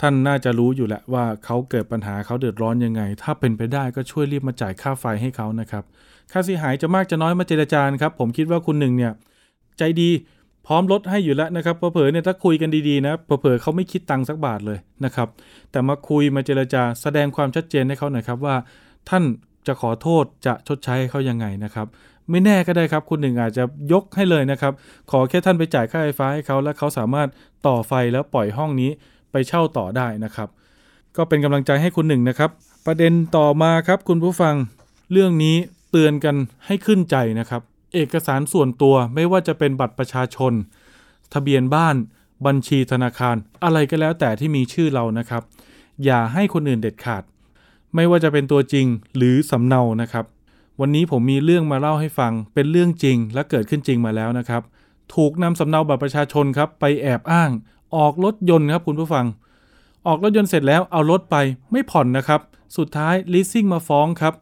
[0.01, 5.83] ท่านน่าจะรู้อยู่แหละว่าเขาเกิดปัญหาเขาเดือดร้อนยังไง ถ้าเป็นไปได้ก็ช่วยรีบมาจ่ายค่าไฟให้เขานะครับ
[6.31, 9.11] ค่าเสียหายจะมากจะน้อยมาเจรจาครับ ผมคิดว่าคุณหนึ่งเนี่ย
[9.77, 10.09] ใจดี
[10.67, 15.27] พร้อมลดให้อยู่แล้วนะครับเผลอเนี่ยถ้าคุยกันดีๆนะเผลอเขาไม่คิดตังค์สักบาทเลยนะครับ
[15.71, 18.55] แต่มาคุยมาเจรจาแสดงความชัดเจนให้เขาหน่อยครับว่า
[19.09, 19.23] ท่าน
[19.67, 21.87] จะขอโทษจะชดใช้ให้เขายังไงนะครับ
[22.29, 24.73] ไม่แน่ก็ได้ครับ คุณหนึ่งอาจจะยกให้เลยนะครับ
[25.11, 27.27] ขอแค่ท่านไปจ่ายค่าไฟฟ้าให้เขา แล้วเขาสามารถ
[27.67, 28.89] ต่อไฟแล้วปล่อยห้องนี้
[29.31, 30.49] ไปเช่าต่อได้นะครับ
[31.17, 32.49] ก็เป็นกำลังใจให้คุณหนึ่งนะครับ
[32.85, 34.55] ประเด็นต่อมาครับคุณผู้ฟัง
[35.11, 35.55] เรื่องนี้
[35.91, 37.61] เตือนกันให้ขึ้นใจนะครับ
[37.93, 40.53] เอกสารส่วนตัวไม่ว่าจะเป็นบัตรประชาชน
[41.33, 41.95] ทะเบียนบ้าน
[42.45, 45.43] บัญชีธนาคาร อะไรก็แล้วแต่ที่มีชื่อเรานะครับ
[46.05, 47.23] อย่าให้คนอื่นเด็ดขาด
[47.95, 50.25] ไม่ว่าจะเป็นตัวจริงหรือสำเนานะครับ
[50.81, 54.61] วันนี้ผมมีเรื่องมาเล่าให้ฟัง เป็นเรื่องจริงและเกิดขึ้นจริงมาแล้วนะครับ
[55.15, 57.51] ถูกนำสำเนาบัตรประชาชนครับไปแอบอ้าง
[57.95, 59.25] ออกรถยนต์ครับคุณผู้ฟัง
[60.07, 61.35] ออกรถยนต์เสร็จแล้วเอารถไป
[61.71, 62.41] ไม่ผ่อนนะครับ
[62.77, 64.33] สุดท้ายลิสซิ่งมาฟ้องครับ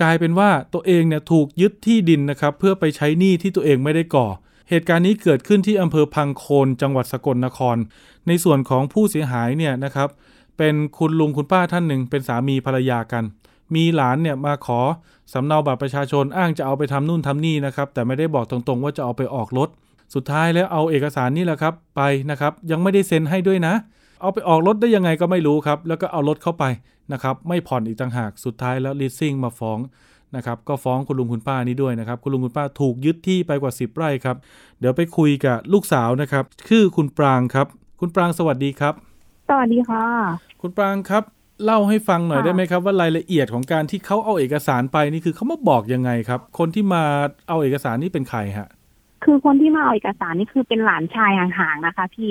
[0.00, 4.26] กลายเป็นว่าตัวเองเนี่ยถูกยึดที่ดินนะครับเพื่อไปใช้หนี้ที่ตัวเองไม่ได้ก่อ
[4.68, 7.76] เหตุการณ์นี้เกิดขึ้นที่อำเภอพังโคนจังหวัดสกลนคร
[8.26, 10.08] ในส่วนของผู้เสียหายเนี่ยนะครับ
[10.58, 13.24] เป็นคุณลุงคุณป้าท่านหนึ่งเป็นสามีภรรยากัน
[13.74, 14.80] มีหลานเนี่ยมาขอ
[15.32, 19.68] สำเนาบัตรประชาชนอ้างจะเอาไปทำนู่นทำนี่นะครับ แต่ไม่ได้บอกตรงๆ ว่าจะเอาไปออกรถ
[20.14, 23.74] สุดท้ายแล้วเอาเอกสารนี่แหละครับ ไปนะครับ ยังไม่ได้เซ็นให้ด้วยนะ
[24.20, 26.64] เอาไปออกรถได้ยังไงก็ไม่รู้ครับ แล้วก็เอารถเข้าไป
[27.12, 29.78] นะครับ ไม่ผ่อนอีกต่างหากสุดท้ายแล้วลีสซิ่งมาฟ้อง
[30.36, 34.36] นะครับก็ฟ้องคุณลุงคุณป้านี้ด้วยนะครับ คุณลุงคุณป้าถูกยึดที่ไปกว่า 10 ไร่ครับ
[34.80, 37.66] เดี๋ยวไปคุยกับลูกสาวนะครับ ชื่อคุณปรางครับ
[38.00, 38.94] คุณปรางสวัสดีครับ
[39.48, 40.04] สวัสดีค่ะ
[40.60, 41.22] คุณปรางครับ
[41.64, 47.02] เล่าให้ฟังหน่อยค่ะได้ไหมครับว่ารายละเอียดของการที่เขาเอาเอกสารไปนี่คือเขามาบอกยังไงครับ คนที่มา
[47.48, 48.68] เอาเอกสารนี่เป็นใครฮะ
[49.24, 52.30] คือคนที่มาเอาเอกสารนี่คือเป็นหลานชายห่างๆนะคะ พี่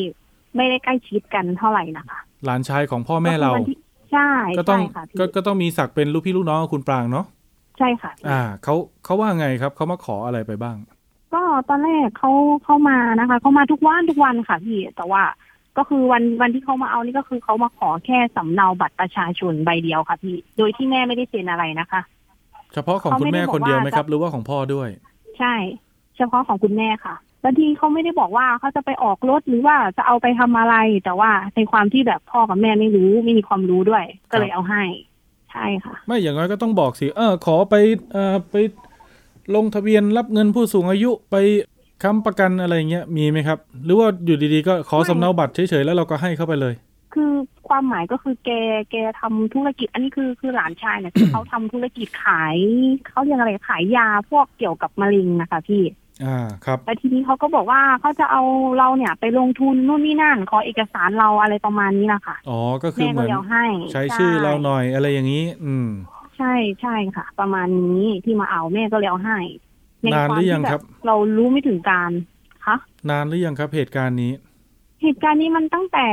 [0.56, 3.78] ไม่ได้ใกล้ชิดกันเท่าไหร่นะคะ หลานชายของพ่อแม่เราก็คือวันที่
[4.12, 7.26] ใช่ก็ต้องใช่ค่ะพี่ก็ก็ต้องมีศักดิ์เป็นลูกพี่ลูกน้องกับคุณปรางเนาะ
[7.78, 10.78] ใช่ค่ะพี่อ่าเขาเขาว่าไงครับเขามาขออะไรไปบ้าง
[11.34, 12.32] ก็ตอนแรกเขา
[12.64, 15.24] เข้ามานะคะเขามาทุกวันทุกวันค่ะพี่แต่ว่า
[15.78, 22.02] ก็คือวันวันที่เขามาเอานี่ก็คือเขามาขอแค่สำเนาบัตรประชาชนใบเดียวค่ะพี่ โดยที่แม่ไม่ได้เซ็นอะไรนะคะ
[22.74, 24.90] เฉพาะของคุณแม่คนเดียวไหมครับ หรือว่าของพ่อด้วย
[25.40, 25.54] ใช่
[26.18, 34.84] เฉพาะของคุณแม่ค่ะแล้วที่เขาไม่ได้บอกว่าเขาจะไปออกรถหรือว่าจะเอาไปทำอะไร แต่ว่าในความที่แบบพ่อกับแม่ไม่รู้ไม่มีความรู้ด้วย ก็เลยเอาให้
[35.52, 37.76] ใช่ค่ะ ไม่อย่างน้อยก็ต้องบอกสิเออขอไป
[38.12, 38.56] เอ่อไป
[39.56, 41.36] ลงทะเบียนรับเงินผู้สูงอายุไป
[42.04, 46.74] ค้ำประกันอะไรเงี้ยมีไหมครับ หรือว่าอยู่ดีๆ ก็ขอไม่สำเนาบัตรเฉยๆแล้วเราก็ให้เข้าไปเลย
[47.14, 47.32] คือ
[47.68, 48.52] ความหมายก็คือแก
[48.92, 52.58] แกทำธุรกิจ อันนี้คือคือหลานชายเนี่ยคือเขาทำธุรกิจขาย
[53.10, 55.84] เขาเรียกอะไรขายยาพวกเกี่ยวกับมะเร็งนะคะพี่
[56.26, 58.42] อ่าครับแล้วทีนี้เขาก็บอกว่าเขาจะเอา
[58.78, 65.88] เราเนี่ยไปลงทุนนู่นนี่นั่น ขอเอกสารเราอะไรประมาณนี้นะคะอ๋อก็คือแม่เหก็มือนเลยเอาให้ใช้ชื่อเราหน่อยอะไรอย่างนี้ อืม
[66.38, 69.38] ใช่ใช่ค่ะ ประมาณนี้ที่มาเอาแม่ก็เลยเอาให้
[69.69, 72.12] ในนานควมหรือยังที่แครับ เรารู้ไม่ถึงการ
[72.66, 72.76] คะ
[73.10, 74.34] นานหรือยังครับ เหตุการณ์นี้
[75.04, 76.08] เหตุการณ์นี้มันตั้งแต่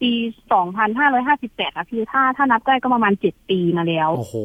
[0.00, 0.12] ปี
[0.52, 4.36] สองพันห้าร้อยห้าสิบแปดอะพี่ถ้าถ้านับได้ก็ประมาณเจ็ดปีมาแล้ว โอ้โห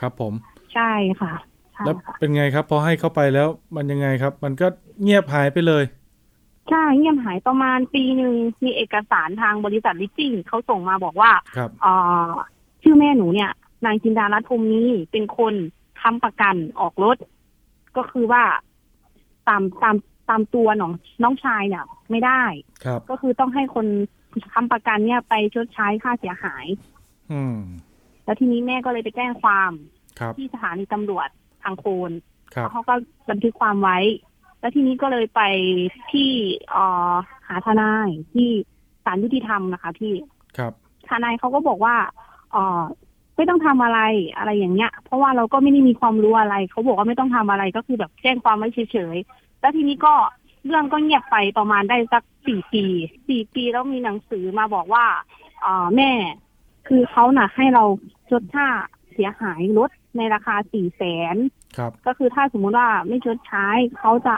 [0.00, 0.32] ครับผม
[0.74, 1.32] ใช่ค่ะ
[1.74, 4.66] ใช่แล้วค่ะเป็นไงครับ พอให้เข้าไปแล้วมันยังไงครับ มันก็
[5.02, 5.84] เงียบหายไปเลย
[6.70, 8.34] ใช่เงียบหายประมาณปีหนึ่ง
[8.64, 11.92] มีเอกสารทางบริษัทลิสซิ่งเขาส่งมาบอกว่าครับเอ่
[12.28, 12.30] อ
[12.82, 13.50] ชื่อแม่หนูเนี่ย
[13.84, 15.54] นางจินดารัตน์พรหมนี้เป็นคน
[16.00, 17.16] ค้ำประกันออกรถ
[17.96, 18.42] ก็คือว่า
[19.48, 19.96] ตามตาม
[20.28, 22.42] ตามตัวน้องน้องชายเนี่ย ไม่ได้
[22.84, 23.86] ครับ ก็คือต้องให้คน
[24.52, 26.66] ค้ำประกันเนี่ยไปชดใช้ค่าเสียหาย
[27.32, 27.58] อืม
[28.24, 29.72] แล้วทีนี้แม่ก็เลยไปแจ้งความ
[30.20, 31.28] ครับที่สถานีตำรวจ
[31.62, 32.10] ทางโคน
[32.54, 32.94] ครับเขาก็
[33.30, 33.98] บันทึกความไว้
[34.60, 35.42] แล้วทีนี้ก็เลยไป
[36.12, 36.30] ที่
[36.70, 37.12] เอ่อ
[37.48, 38.48] หาทนายที่
[39.04, 40.14] ศาลยุติธรรมนะคะพี่
[40.58, 40.72] ครับ
[41.08, 41.96] ทนายเขาก็บอกว่า
[42.52, 42.82] เอ่อ
[43.36, 44.00] ไม่ต้องทำอะไร
[44.36, 50.14] อะไรอย่างเงี้ย เพราะว่าเราก็ไม่ได้มีความรู้อะไร เขาบอกว่าไม่ต้องทำอะไรก็คือแบบแจ้งความไว้เฉยๆแล้วทีนี้ก็
[50.66, 52.84] เรื่องก็เงียบไปประมาณได้สักสี่ปี
[53.28, 55.04] สี่ปีแล้วมีหนังสือมาบอกว่า
[55.60, 56.10] เอ่อแม่
[56.88, 57.84] คือเขาน่ะ ให้เรา
[58.30, 58.66] ชดค่า
[59.12, 61.02] เสียหายรถในราคาสี่แส
[61.34, 61.36] น
[61.76, 63.66] ครับก็คือถ้าสมมุติว่าไม่ชดใช้
[63.98, 64.34] เขาจะ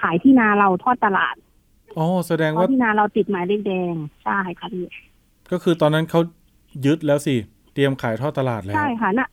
[0.00, 1.34] ขายที่นาเราทอดตลาด
[1.96, 4.86] อ๋อแสดงเพว่าราะที่นาเราติดหมายเลขแดงใช่ค่ะพี่
[5.50, 6.20] ก็คือตอนนั้นเขา
[6.86, 7.34] ยึดแล้วสิ
[7.74, 9.28] เตรียมขายทอดตลาดแล้ว ใช่ค่ะน่ะ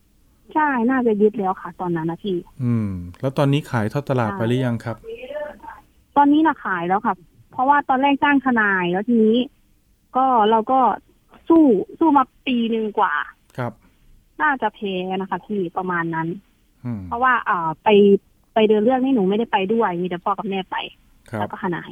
[0.54, 4.96] ใช่น่าจะยึดแล้วค่ะ ตอนนั้นนะพี่ อืม แล้วตอนนี้ขายทอดตลาดใช่ไปหรือยังครับ
[6.16, 7.14] ตอนนี้นะขายแล้วค่ะ
[7.52, 9.38] เพราะว่าตอนแรกจ้างทนายแล้วทีนี้
[10.16, 10.80] ก็เราก็
[11.48, 11.62] สู้
[11.98, 13.14] สู้มาปีหนึ่งกว่า
[13.58, 13.72] ครับ
[14.42, 16.28] น่าจะแพ้นะคะพี่ประมาณนั้น
[16.84, 17.88] อืมเพราะว่าอ่าไป
[18.54, 20.76] ไปเดินเรื่องนี่หนูไม่ได้ไปด้วย มีแต่พ่อกับแม่ไป
[21.30, 21.90] ครัแล้บวก็ทนาย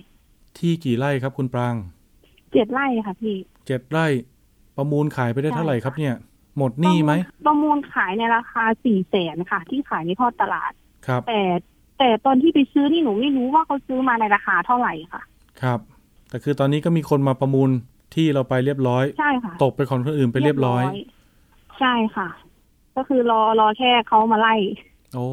[0.58, 1.74] ที่กี่ไร่ครับคุณปราง
[2.52, 3.36] เจ็ดไร่ค่ะพี่
[3.66, 4.06] เจ็ดไร่
[4.76, 6.14] ประมูลขายไปได้ใช่เท่าไหร่ครับเนี่ย
[6.56, 7.12] หมดหนี้ไหม
[7.46, 10.72] ประมูลขายในราคาสี่แสนค่ะ ที่ขายในทอดตลาด
[11.06, 11.40] ครับ แต่
[11.98, 15.22] แต่ตอนที่ไปซื้อนี่หนูไม่รู้ว่าเขาซื้อมาในราคาเท่าไหร่ค่ะ
[15.62, 15.78] ครับ
[16.28, 17.70] แต่คือตอนนี้ก็มีคนมาประมูล
[18.14, 20.82] ที่เราไปเรียบร้อย ใช่ค่ะ ตกไปของคนอื่นไปเรียบร้อย
[21.80, 22.28] ใช่ค่ะ
[22.96, 24.54] ก็คือรอรอแค่เขามาไล่
[25.14, 25.26] โอ้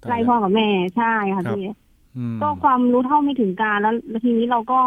[0.00, 1.74] ตายไล่แล้วพ่อกับแม่ใช่ค่ะครับพี่
[2.16, 4.80] อืมก็ความรู้เท่าไม่ถึงการแล้วแล้วทีนี้เราก็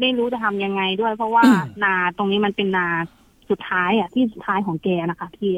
[0.00, 1.42] ไม่รู้จะทำยังไงด้วย เพราะว่า
[1.84, 2.88] นาตรงนี้มันเป็นนา
[3.52, 5.52] สุดท้ายอะที่สุดท้ายของแกนะคะพี่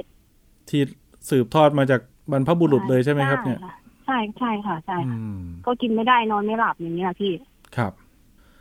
[0.69, 0.83] ที่
[1.31, 7.33] สืบทอดมาจากบรรพบุรุษเลยใช่ไหมครับ เนี่ยะใช่ใช่ค่ะใช่อืค่ะมก็กินไม่ได้นอนไม่หลับอย่างเงี้ยพี่
[7.77, 7.93] ครับ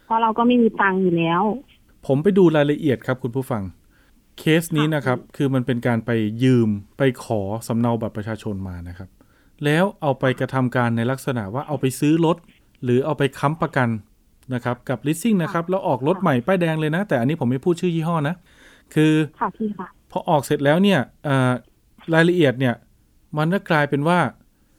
[0.06, 1.42] เพราะเราก็ไม่มีตังค์อยู่แล้ว
[2.08, 3.64] ผมไปดูรายละเอียดครับ คุณผู้ฟัง
[4.40, 6.12] เคสนี้นะครับ คือมันเป็นการไป
[6.44, 9.10] ยืมไปขอสำเนาบัตรประชาชนมานะครับ
[9.66, 12.38] แล้วเอาไปกระทำการในลักษณะว่าเอาไปซื้อรถ
[12.84, 13.90] หรือเอาไปค้ำประกัน
[14.54, 18.36] นะครับ กับ leasing นะครับ แล้วออกรถใหม่ป้ายแดงเลยนะ แต่อันนี้ผมไม่พูดชื่อยี่ห้อนะ
[18.96, 21.52] คือค่ะพี่ค่ะพอออกเสร็จแล้วเนี่ยเอ่อ
[22.14, 22.76] รายละเอียดเนี่ย
[23.38, 24.20] มันก็กลายเป็นว่า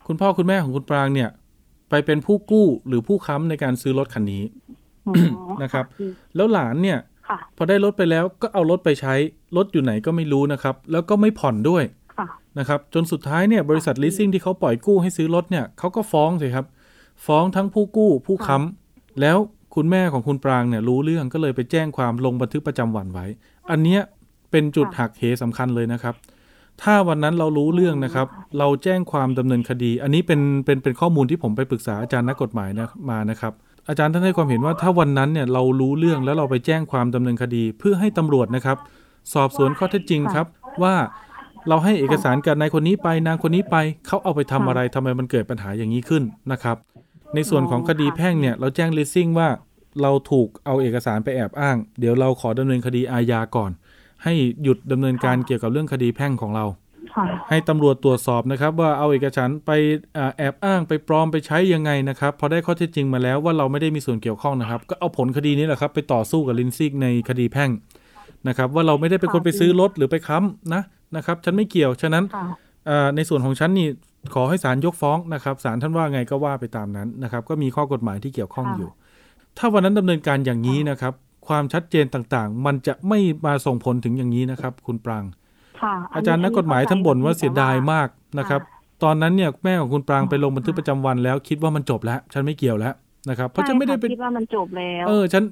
[0.06, 1.30] คุณพ่อคุณแม่ของคุณปรางเนี่ย
[1.90, 4.42] ไปเป็นผู้กู้หรือผู้ค้ำในการซื้อรถคันนี้
[5.06, 5.14] อ๋อ
[5.62, 6.98] นะครับพี่แล้วหลานเนี่ย
[7.28, 9.14] ค่ะพอได้รถไปแล้วก็เอารถไปใช้
[9.56, 11.84] รถอยู่ไหนก็ไม่รู้นะครับ แล้วก็ไม่ผ่อนด้วย
[12.16, 12.26] ค่ะ
[12.58, 16.66] นะครับ จนสุดท้ายเนี่ยบริษัท leasing ที่เขาปล่อยกู้ให้ซื้อรถเนี่ยเขาก็ฟ้องสิครับ
[17.26, 19.38] ฟ้องทั้งผู้กู้ผู้ค้ำแล้ว
[19.74, 23.26] คุณแม่ของคุณปรางเนี่ยรู้เรื่องก็เลยไปแจ้งความลงบันทึกประจำวันไว้
[23.70, 24.00] อันเนี้ย
[24.50, 26.14] เป็นจุดหักเหสำคัญเลยนะครับ
[26.82, 28.26] ถ้าวันนั้นเรารู้เรื่องนะครับ
[28.58, 33.52] เราแจ้งความดำเนินคดี อันนี้เป็นเป็นเป็นข้อมูลที่ผมไปปรึกษาอาจารย์นักกฎหมายนะมานะครับ
[33.88, 38.76] อาจารย์ท่านให้ความเห็นว่าถ้าวันนั้นเนี่ยเรารู้เรื่องแล้วเราไปแจ้งความดำเนินคดี เพื่อให้ตำรวจนะครับ
[39.34, 40.46] สอบสวนข้อเท็จจริงครับ
[40.82, 40.94] ว่า
[41.68, 46.76] เราให้เอกสารกับนายคนนี้ไปนางคนนี้ไปเขาเอาไปทำอะไรทำไมมันเกิดปัญหาอย่างนี้ขึ้นนะครับ
[47.34, 49.48] ในส่วนของคดีแพ่งเนี่ยเราแจ้ง leasing ว่า
[50.02, 53.70] เราถูกเอาเอกสารไปแอบอ้าง เดี๋ยวเราขอดำเนินคดีอาญาก่อน
[54.24, 56.64] ให้หยุดดำเนินการเกี่ยวกับเรื่องคดีแพ่งของเรา
[57.14, 59.70] ค่ะให้ตำรวจตรวจสอบนะครับ ว่าเอาเอกสารไป
[60.16, 67.70] อาแอบอ้างไปปลอมไปใช้ยังไงนะครับพอได้ข้อเท็จจริงมาแล้วว่าเราไม่ได้มีส่วนเกี่ยวข้องนะครับ ก็เอาผลคดีนี้แหละครับ ไปต่อสู้กับลินซิกในคดีแพ่ง
[68.48, 70.82] นะครับ ว่าเราไม่ได้เป็นคนไปซื้อรถหรือไปค้ำนะ
[71.16, 72.46] นะครับ ฉันไม่เกี่ยวฉะนั้นค่ะ
[72.88, 73.88] อ่าในส่วนของฉันนี่
[74.34, 78.90] ขอให้ศาลยกฟ้องนะครับศาลท่านว่าไงก็ว่าไปตามนั้นนะครับ ก็มีข้อกฎหมายที่เกี่ยวข้องค่ะอยู่
[79.58, 81.12] ถ้าวันนั้นดำเนินการอย่างนี้นะครับ
[81.48, 85.24] ความชัดเจนต่างๆ มันจะไม่มาส่งผลถึงอย่างนี้นะครับ คุณปราง
[85.80, 88.08] ค่ะอาจารย์นักกฎหมายท่านบ่นว่าเสียดายมาก
[88.38, 92.94] นะครับค่ะตอนนั้นเนี่ยแม่ของคุณปรางไปลงบันทึกประจำวันแล้วคิดว่ามันจบแล้ว ฉันไม่เกี่ยวแล้ว
[93.30, 95.44] นะครับ เพราะฉันไม่ได้ไปใช่ค่ะคิดว่ามันจบแล้วเออฉัน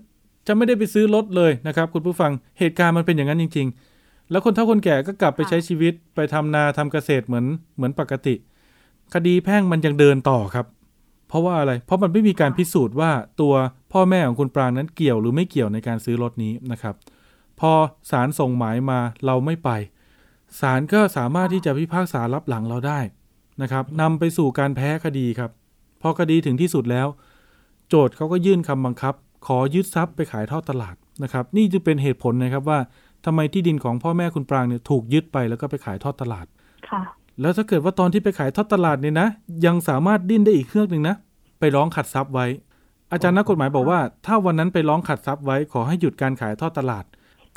[0.46, 3.66] ฉันไม่ได้ไปซื้อรถเลยนะครับ คุณผู้ฟังเหตุการณ์มันเป็นอย่างนั้นจริง
[3.98, 8.34] ๆ แล้วคนเฒ่าคนแก่ก็กลับไปค่ะใช้ชีวิตไปทำนาทำเกษตรเหมือนเหมือนปกติ
[9.14, 10.66] คดีแพ่งมันยังเดินต่อครับ
[11.28, 13.54] เพราะว่าอะไร เพราะมันไม่มีการพิสูจน์ว่าตัว
[13.92, 16.94] พ่อแม่ของคุณปรางนั้นเกี่ยวหรือไม่เกี่ยวในการซื้อรถนี้นะครับ
[17.60, 17.72] พอ
[18.10, 19.70] ศาลส่งหมายมาเราไม่ไป
[20.60, 23.00] ศาลก็สามารถที่จะพิพากษารับหลังเราได้
[23.62, 25.50] นะครับนำไปสู่การแพ้คดีครับ
[26.02, 27.06] พอคดีถึงที่สุดแล้ว
[27.88, 29.14] โจทย์เขาก็ยื่นคำบังคับ
[29.46, 32.78] ขอยึดทรัพย์ไปขายทอดตลาดนะครับ นี่จึงเป็นเหตุผลนะครับว่า
[33.24, 36.46] ทำไมที่ดินของพ่อแม่คุณปรางเนี่ยถูกยึดไปแล้วก็ไปขายทอดตลาด
[36.90, 37.02] ค่ะ
[37.40, 39.28] แล้วถ้าเกิดว่าตอนที่ไปขายทอดตลาดเนี่ยนะ
[39.66, 41.16] ยังสามารถดิ้นได้อีกเครื่องหนึ่งนะ
[41.58, 42.46] ไปร้องขัดทรัพย์ไว้
[43.12, 47.04] อาจารย์นักกฎหมายบอกว่า ถ้าวันนั้นไปร้องขัดทรัพย์ไว้ขอให้หยุดการขายทอดตลาด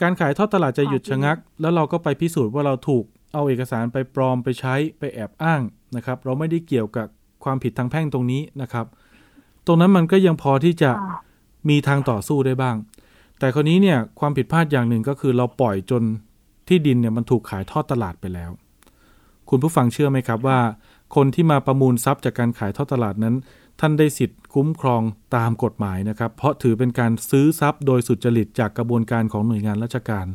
[0.02, 5.62] การขายทอดตลาดจะหยุดชะงัก แล้วเราก็ไปพิสูจน์ว่าเราถูก เอาเอกสารไปปลอมไปใช้ไปแอบอ้าง
[5.96, 7.08] นะครับ เราไม่ได้เกี่ยวกับ
[7.44, 8.86] ความผิดทางแพ่งตรงนี้นะครับ
[9.66, 10.92] ตรงนั้นมันก็ยังพอที่จะ
[11.70, 12.76] มีทางต่อสู้ได้บ้าง
[13.40, 16.04] แต่ครนี้เนี่ยความผิดพลาดอย่างหนึ่งก็คือเราปล่อยจน
[16.68, 18.52] ที่ดินเนี่ยมันถูกขายทอดตลาดไปแล้ว
[19.50, 20.60] คุณผู้ฟังเชื่อไหมครับว่า
[21.16, 23.36] คนที่มาประมูลทรัพย์จากการขายทอดตลาดนั้น
[23.80, 25.02] ท่านได้สิทธิ์คุ้มครอง
[25.36, 30.26] ตามกฎหมายนะครับ เพราะถือเป็นการซื้อทรัพย์โดยสุจริตจากกระบวนการของหน่วยงานราชการ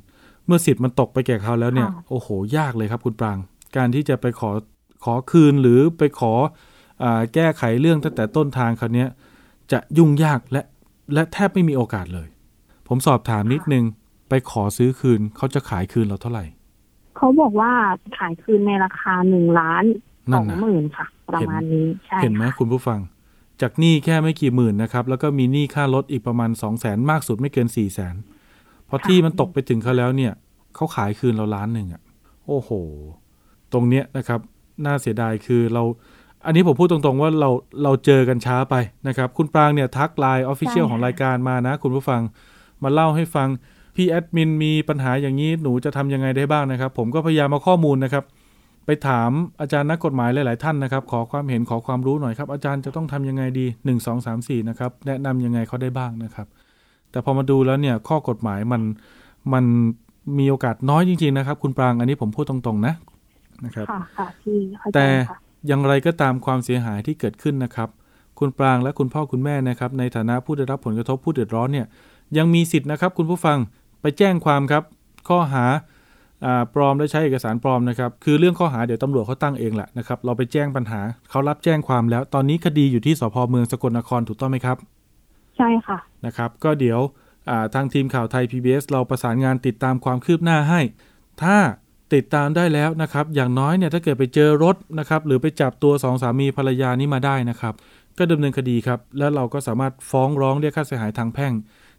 [0.46, 3.38] เมื่อสิทธิ์มันตกไปแก่เขาแล้วเนี่ยค่ะโอ้โห ยากเลยครับคุณปราง
[3.76, 4.50] การที่จะไปขอ
[5.04, 6.32] ขอคืนหรือไปขอ
[7.02, 9.08] อาแก้ไขเรื่องตั้งแต่ต้นทางคราวเนี้ย
[9.72, 10.62] จะยุ่งยากและ
[11.14, 12.28] และแทบไม่มีโอกาสเลย
[12.88, 13.84] ผมสอบถามนิดนึง
[14.28, 16.44] ไปขอซื้อคืนเขาจะขายคืนเราเท่าไหร่
[17.16, 17.72] เขาบอกว่า
[18.18, 19.84] ขายคืนในราคาหนึ่งล้าน
[20.32, 23.00] สนั่อนงนะหมื่นค่ะ ประมาณนี้ใช่เห็นไหมค่ะคุณผู้ฟัง
[23.60, 28.14] จากหนี้แค่ไม่กี่หมื่นนะครับ แล้วก็มีหนี้ค่ารถอีกประมาณ2 0 0แสนมากสุดไม่เกิน4 0 0แสน
[28.88, 30.32] พอที่มันตกไปถึงเขาแล้วเนี่ย
[30.74, 32.02] เขาขายคืนเราล้านหนึ่งอะ่ะ
[32.46, 32.70] โอ้โห
[33.72, 34.40] ตรงเนี้ยนะครับ
[34.84, 35.82] น่าเสียดายคือเรา
[36.46, 37.50] อันนี้ผมพูดตรงๆว่าเรา
[37.82, 38.74] เราเจอกันช้าไป
[39.08, 42.20] นะครับ คุณปรางเนี่ยทักไลน์ออฟฟิเชียลของรายการมานะ คุณผู้ฟัง
[42.82, 43.48] มาเล่าให้ฟัง
[44.00, 48.24] พี่แอดมินมีปัญหาอย่างนี้หนูจะทำยังไงได้บ้างนะครับ ผมก็พยายามมาข้อมูลนะครับ
[48.86, 56.46] ไปถามอาจารย์นักกฎหมายหลาย ๆ ท่านนะครับ ขอความเห็นขอความรู้หน่อยครับ อาจารย์จะต้องทำยังไงดี 1 2 3 4นะครับแนะนำยังไงเขาได้บ้างนะครับ
[57.10, 58.82] แต่พอมาดูแล้วเนี่ยข้อกฎหมายมัน
[59.52, 59.64] มัน
[60.38, 62.94] มีโอกาสน้อยจริง ๆ นะครับ คุณปรางอันนี้ผมพูดตรง ๆ นะ
[63.64, 65.36] นะครับค่ะค่ะพี่เข้าใจแต่ค่ะ
[65.66, 67.88] อย่างไรก็ตามความเสียหายที่เกิดขึ้นนะครับ
[68.38, 71.86] คุณปรางและคุณพ่อคุณแม่นะครับ ในฐานะผู้ได้รับผลกระทบผู้เดือดร้อนเนี่ย
[72.38, 73.58] ยังมีสิทธิ์นะครับ คุณผู้ฟัง
[74.00, 74.82] ไปแจ้งความครับ
[75.28, 75.64] ข้อหา
[76.44, 84.76] อ่าปลอมและใช้เอกสารปลอมนะครับ คือเรื่องข้อหาเดี๋ยวตำรวจเขาตั้งเองแหละนะครับ เราไปแจ้งปัญหาเขารับแจ้งความแล้ว ตอนนี้คดีอยู่ที่สพเมืองสกลนครถูกต้องไหมครับ
[85.56, 87.00] ใช่ค่ะนะครับ ก็เดี๋ยว
[87.50, 90.80] อ่าทางทีมข่าวไทย PBS เราประสานงานติดตามความคืบหน้าให้
[91.42, 91.56] ถ้า
[92.14, 97.74] ติดตามได้แล้วนะครับ อย่างน้อยเนี่ยถ้าเกิดไปเจอรถนะครับ หรือไปจับตัวสองสามีภรรยานี้มาได้นะครับ
[98.18, 101.52] ก็ดำเนินคดีครับ แล้วเราก็สามารถฟ้องร้องเรียกค่าเสียหายทางแพ่ง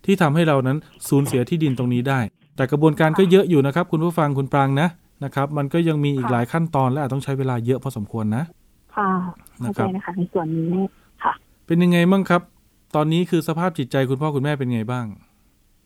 [0.06, 0.78] ที่ทำให้เรานั้น
[1.10, 2.20] สูญเสียที่ดินตรงนี้ได้
[2.56, 4.88] แต่กระบวนการก็เยอะอยู่นะครับ คุณผู้ฟังคุณปรางนะ
[5.24, 8.44] นะครับ มันก็ยังมีอีกค่ะหลายขั้นตอนและอาจต้องใช้เวลาเยอะพอสมควรนะ
[8.96, 9.10] ค่ะ
[9.62, 10.74] นะเข้าคใจรับนะคะในส่วนนี้
[11.24, 11.34] ค่ะ
[11.68, 12.42] เป็นยังไงบ้างครับ
[12.96, 15.06] ตอนนี้คือสภาพจิตใจคุณพ่อคุณแม่เป็นไงบ้าง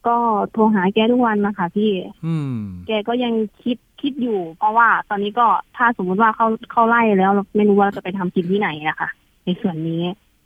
[0.08, 0.17] ก็
[0.51, 1.91] โทรหาแกทุกวันนะคะพี่
[2.25, 2.56] อืม
[2.88, 5.47] แกก็ยังคิดคิดอยู่ เพราะว่าตอนนี้ก็
[5.78, 9.10] ถ้าสมมุติว่าเขาเขาไล่แล้วเราไม่รู้ว่าเราจะไปทำกินที่ไหนนะคะ
[9.45, 10.04] ในส่วนนี้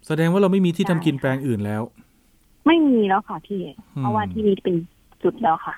[0.08, 1.82] แสดงว่าเราไม่มีที่ใช่ทำกินแปลงอื่นแล้ว
[2.66, 3.62] ไม่มีแล้วค่ะพี่
[3.96, 4.76] อืมเพราะว่าที่นี้เป็น
[5.24, 5.76] จุดแล้วค่ะ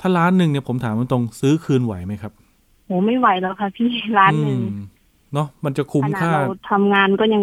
[0.00, 2.32] ถ้าร้านหนึ่งเนี่ยผมถามตรงๆซื้อคืนไหวไหมครับ
[2.86, 4.84] โหไม่ไหวแล้วค่ะ พี่ร้านหนึ่งอืม
[5.32, 7.42] เนาะมันจะคุ้มขนาดค่าเราทำงานก็ยัง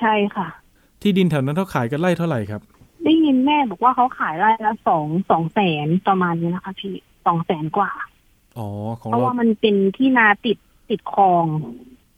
[0.00, 0.46] ใช่ค่ะ
[1.02, 2.60] ที่ดินแถวนั้นเขาขายกันไร่เท่าไหร่ครับ
[3.04, 6.94] ได้ยินแม่บอกว่าเขาขายไร่ละสองสองแสนประมาณนี้นะคะ พี่
[7.26, 7.92] สองแสนกว่า
[8.58, 8.68] อ๋อ
[9.00, 10.58] ของเพราะเราว่ามันเป็นที่นาติด
[10.90, 11.44] ติดคลอง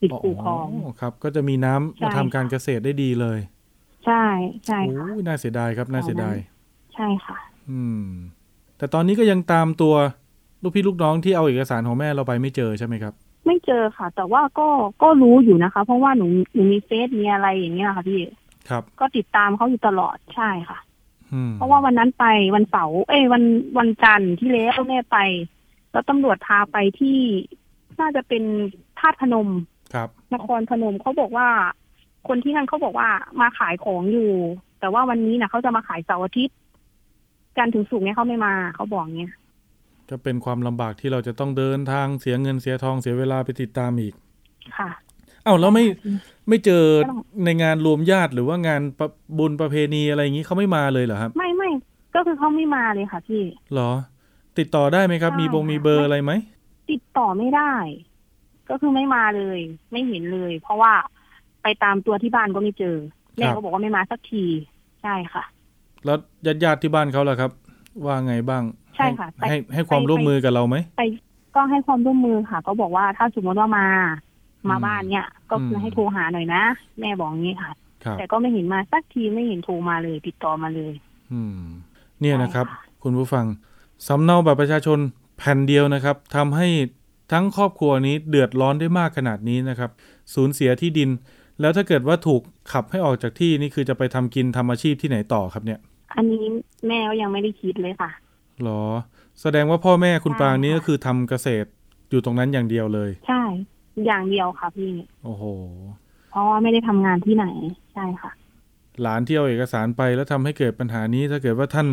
[0.01, 0.67] ติดคูคลอง
[1.01, 3.39] ครับ ก็จะมีน้ำใช่มาทำการเกษตรได้ดีเลย
[4.07, 4.25] ใช่
[4.65, 6.35] ใช่โอ้ค่ะยน่าเสียดายครับน่าเสียดาย
[6.95, 7.37] ใช่ค่ะ
[7.71, 8.07] อืม
[8.77, 9.95] แต่ตอนนี้ก็ยังตามตัว
[10.63, 13.13] ลูกพี่ลูกน้องที่เอาเอกสารของแม่เราไปไม่เจอใช่ไหมครับ
[13.45, 14.67] ไม่เจอค่ะ แต่ว่าก็
[15.03, 18.21] ก็รู้อยู่นะคะ เพราะว่าหนูหนูมีเฟซมีอะไรอย่างเงี้ยค่ะพี่
[18.69, 20.79] ครับ ก็ติดตามเขาอยู่ตลอดใช่ค่ะ
[21.33, 23.43] อืมเพราะว่าวันนั้นไปวันเสาร์เอ้ยวัน
[23.77, 25.17] วันจันทร์ที่แล้วแม่ไป
[25.91, 27.19] แล้วตำรวจพาไปที่
[27.99, 28.43] น่าจะเป็น
[28.99, 29.49] ธาตุพนม
[29.93, 31.49] ครับนครพนมเขาบอกว่า
[32.27, 33.09] คนที่นั่นเขาบอกว่า
[33.41, 34.31] มาขายของอยู่
[34.79, 36.55] แต่ว่าวันนี้นะเขาจะมาขายเสาร์อาทิตย์
[37.57, 39.33] จันทร์ถึงศุกร์เนี่ยเขาไม่มาเขาบอกเงี้ย
[40.09, 44.13] ก็เป็นความลำบากที่เราจะต้องเดินทางเสียเงินเสียทองเสียเวลาไปติดตามอีก
[44.77, 44.89] ค่ะ
[45.43, 45.85] เอ้าแล้วไม่
[46.49, 51.69] ไม่เจอไม่ต้องในงานรวมญาติหรือว่างานประบุญประเพณีอะไรอย่างนี้เขาไม่มาเลยเหรอครับ ไม่ไม่
[52.15, 53.91] ก็คือเขาไม่มาเลยค่ะพี่เหรอ
[54.57, 56.31] ติดต่อได้ไหมครับใช่มีบงค่ะมีเบอร์อะไรไหม
[56.91, 57.73] ติดต่อไม่ได้
[58.69, 59.59] ก็คือไม่มาเลย
[59.91, 60.93] ไม่เห็นเลย เพราะว่า
[61.63, 62.95] ไปตามตัวที่บ้านก็ไม่เจอ
[63.35, 64.45] แม่ก็บอกว่าไม่มาสักที
[65.01, 65.43] ใช่ค่ะ
[66.05, 67.51] แล้วญาติญาติๆที่บ้านเขาล่ะครับ
[68.05, 68.63] ว่าไงบ้าง
[68.95, 71.03] ใช่ค่ะให้ให้ไปให้ความไปร่วมมือกับเราไหมไป
[71.55, 73.87] ก็ให้ความร่วมมือค่ะ ก็บอกว่าถ้าสมมติว่ามา
[74.69, 76.63] มาอืมบ้านเนี่ย ก็คือมให้โทรหาหน่อยนะ
[76.99, 77.71] แม่บอกงี้ค่ะ
[78.03, 80.93] ครับแต่ก็ไม่เห็นมาสักทีไม่เห็นโทรมาเลย ติดต่อมาเลย
[81.31, 81.61] อืม
[82.21, 83.45] เนี่ยนะครับใช่ค่ะคุณผู้ฟัง
[84.07, 84.99] สำเนาบัตรประชาชน
[85.37, 86.67] แผ่นเดียวนะครับทำให้
[87.31, 89.91] ทั้งครอบครัวนี้เดือดร้อนได้มากขนาดนี้นะครับ
[90.33, 91.09] สูญเสียที่ดิน
[91.61, 92.41] แล้วถ้าเกิดว่าถูก
[92.71, 95.79] ขับให้ออกจากที่นี่คือจะไปทำกินทำอาชีพที่ไหนต่อครับเนี่ย
[96.15, 96.43] อันนี้
[96.87, 98.09] แม่ก็ยังไม่ได้คิดเลยค่ะ
[98.63, 98.81] หรอ
[99.41, 101.67] แสดงว่าพ่อแม่คุณใช่ปรางนี้ค่ะก็คือทำเกษตร
[102.09, 103.43] อยู่ตรงนั้นอย่างเดียวเลย ใช่
[104.05, 104.93] อย่างเดียวค่ะพี่
[105.23, 105.43] โอ้โห
[106.31, 107.45] เพราะว่าไม่ได้ทำงานที่ไหน
[107.93, 108.31] ใช่ค่ะ
[109.01, 111.87] หลานที่เอาเอกสารไปแล้วทำให้เกิดปัญหานี้ถ้าเกิดว่าท่าน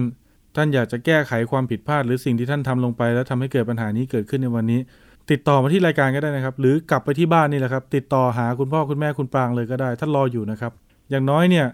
[0.56, 4.80] ท่านอยากจะแก้ไขความผิดพลาดหรือสิ่งที่ท่านทำลงไป แล้วทำให้เกิดปัญหานี้เกิดขึ้นในวันนี้
[5.30, 10.72] ติดต่อมาที่รายการก็ได้นะครับ หรือกลับไปที่บ้านนี่แหละครับ ติดต่อหาคุณพ่อคุณแม่คุณปรางเลยก็ได้ ท่านรออยู่นะครับ
[11.10, 11.66] อย่างน้อยเนี่ย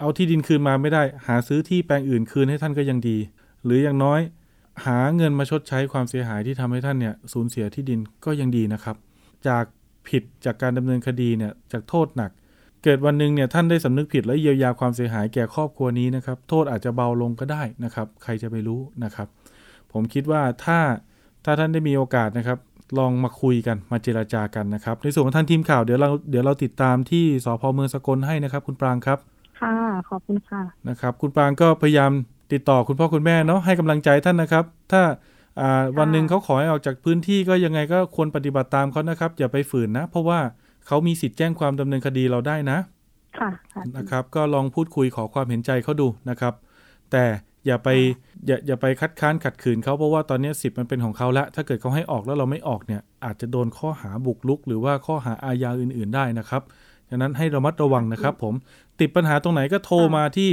[0.00, 3.18] เอาที่ดินคืนมาไม่ได้ หาซื้อที่แปลงอื่นคืนให้ท่านก็ยังดี
[3.64, 4.20] หรืออย่างน้อย
[4.86, 8.96] หาเงินมาชดใช้ความเสียหายที่ทำให้ท่านเนี่ยสูญเสียที่ดินก็ยังดีนะครับ
[9.48, 9.64] จาก
[10.08, 12.30] ผิดจากการดำเนินคดีเนี่ยจากโทษหนัก
[12.84, 19.28] เกิดวันหนึ่งเนี่ยท่านได้สำนึกผิดและเยียวยาความเสียหายแก่ครอบครัวนี้นะครับ โทษอาจจะเบาลงก็ได้นะครับ ใครจะไปรู้นะครับ
[19.92, 20.78] ผมคิดว่าถ้า
[21.44, 22.58] ถ้าท่านได้มีโอกาสนะครับ
[22.98, 29.18] ลองมาคุยกันมาเจราจากันนะครับ ในส่วนของท่านทีมข่าวเดี๋ยวเราเดี๋ยวเราติดตามที่สพเมืองสกลให้นะครับ คุณปรางครับ
[29.60, 29.74] ค่ะ
[30.08, 32.12] ขอบคุณค่ะนะครับ คุณปรางก็พยายาม
[32.52, 35.02] ติดต่อคุณพ่อคุณแม่เนาะให้กำลังใจท่านนะครับ ถ้า
[35.60, 40.40] อ่าวันหนึ่งเขาขอให้ออกจากพื้นที่ก็ยังไงก็ควรปฏิบัติตามเขานะครับ อย่าไปฝืนนะ เพราะว่า
[40.86, 42.78] เขามีสิทธิ์แจ้งความดำเนินคดีเราได้นะ
[43.38, 46.54] ค่ะค่ะนะครับ ก็ลองพูดคุยขอความเห็นใจเขาดูนะครับ
[47.12, 47.24] แต่
[47.66, 47.88] อย่าไป
[48.46, 56.62] อย่าอย่าไปคัดค้านขัดขืนเขาเพราะว่าตอนนี้สิทธิ์มันเป็นของเขาแล้วถ้าเกิดเขาให้ออกแล้วเราไม่ออกเนี่ยอาจจะโดนข้อหาบุกลุก หรือว่าข้อหาอาญาอื่น ๆได้นะครับ
[57.08, 58.54] ดังนั้นให้ระมัดระวังนะครับ ผม
[59.00, 60.50] ติดปัญหาตรงไหนก็โทรมาที่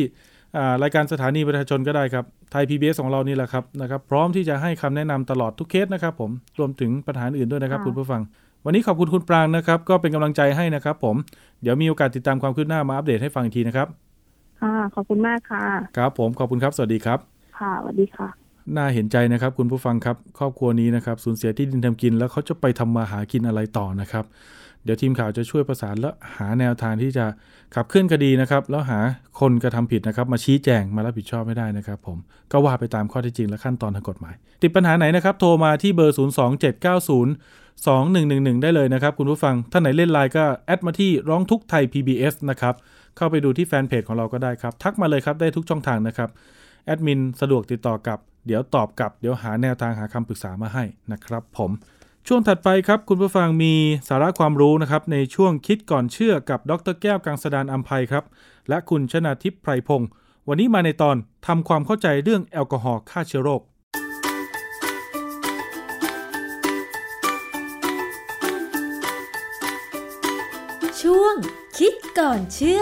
[0.83, 8.21] รายการสถานีประชาชนก็ได้ครับไทย PBS ของเรานี่แหละครับนะครับ พร้อมที่จะให้คำแนะนำตลอดทุกเคสนะครับ ผมรวมถึงปัญหาอื่นด้วยนะครับ คุณผู้ฟัง
[8.65, 11.15] วันนี้ขอบคุณคุณปรางนะครับ ก็เป็นกำลังใจให้นะครับ ผม
[11.61, 13.87] เดี๋ยวมีโอกาสติดตามความคืบหน้ามาอัปเดตให้ฟังอีกทีนะครับ
[14.61, 15.63] ค่ะขอบคุณมากค่ะ
[15.97, 17.19] ครับ ผมขอบคุณครับ สวัสดีครับ
[17.59, 18.27] ค่ะสวัสดีค่ะ
[18.75, 24.25] น่าเห็นใจนะครับ คุณผู้ฟังครับครอบครัวนี้นะครับสูญเสียที่ดินทำกิน แล้วเขาจะไปทำมาหากินอะไรต่อนะครับ
[24.83, 27.25] เดี๋ยวทีมข่าวจะช่วยประสานและหาแนวทางที่จะ
[27.75, 28.99] ขับเคลื่อนคดีนะครับ แล้วหา
[29.39, 32.17] คนกระทำผิดนะครับ มาชี้แจงมารับผิดชอบไม่ได้นะครับ ผม
[32.51, 42.75] ก็ว่าไปตามข้อที่จริงและขั้นตอนทางกฎหมาย ติดปัญหาไหนนะครับ โทรมาที่เบอร์ 02790 2111 ได้เลยนะครับ คุณผู้ฟังท่านไหนเล่นไลน์ก็แอดมาที่ร้องทุกไทย PBS นะครับ
[43.17, 46.29] เข้าไปดูที่แฟนเพจของเราก็ได้ครับ ทักมาเลยครับได้ทุกช่องทางนะครับ
[46.85, 51.71] แอดมินสะดวกติดต่อกับเดี๋ยวตอบกลับเดี๋ยวหาแนวทางหาคำปรึกษามาให้นะครับ ผม
[52.27, 53.73] ช่วงถัดไปครับคุณผู้ฟังมี
[54.09, 58.23] สาระความรู้นะครับในช่วงคิดก่อนเชื่อกับดรแก้วกังสดานอัมภัยครับ
[58.69, 60.09] และคุณชนาทิพย์ไพรพงศ์
[60.47, 61.15] วันนี้มาในตอน
[61.47, 63.61] ทำความเข้าใจเรื่องแอลกอฮอล์ฆ่าเชื้อโรค
[71.83, 72.81] คิดก่อนเชื่อ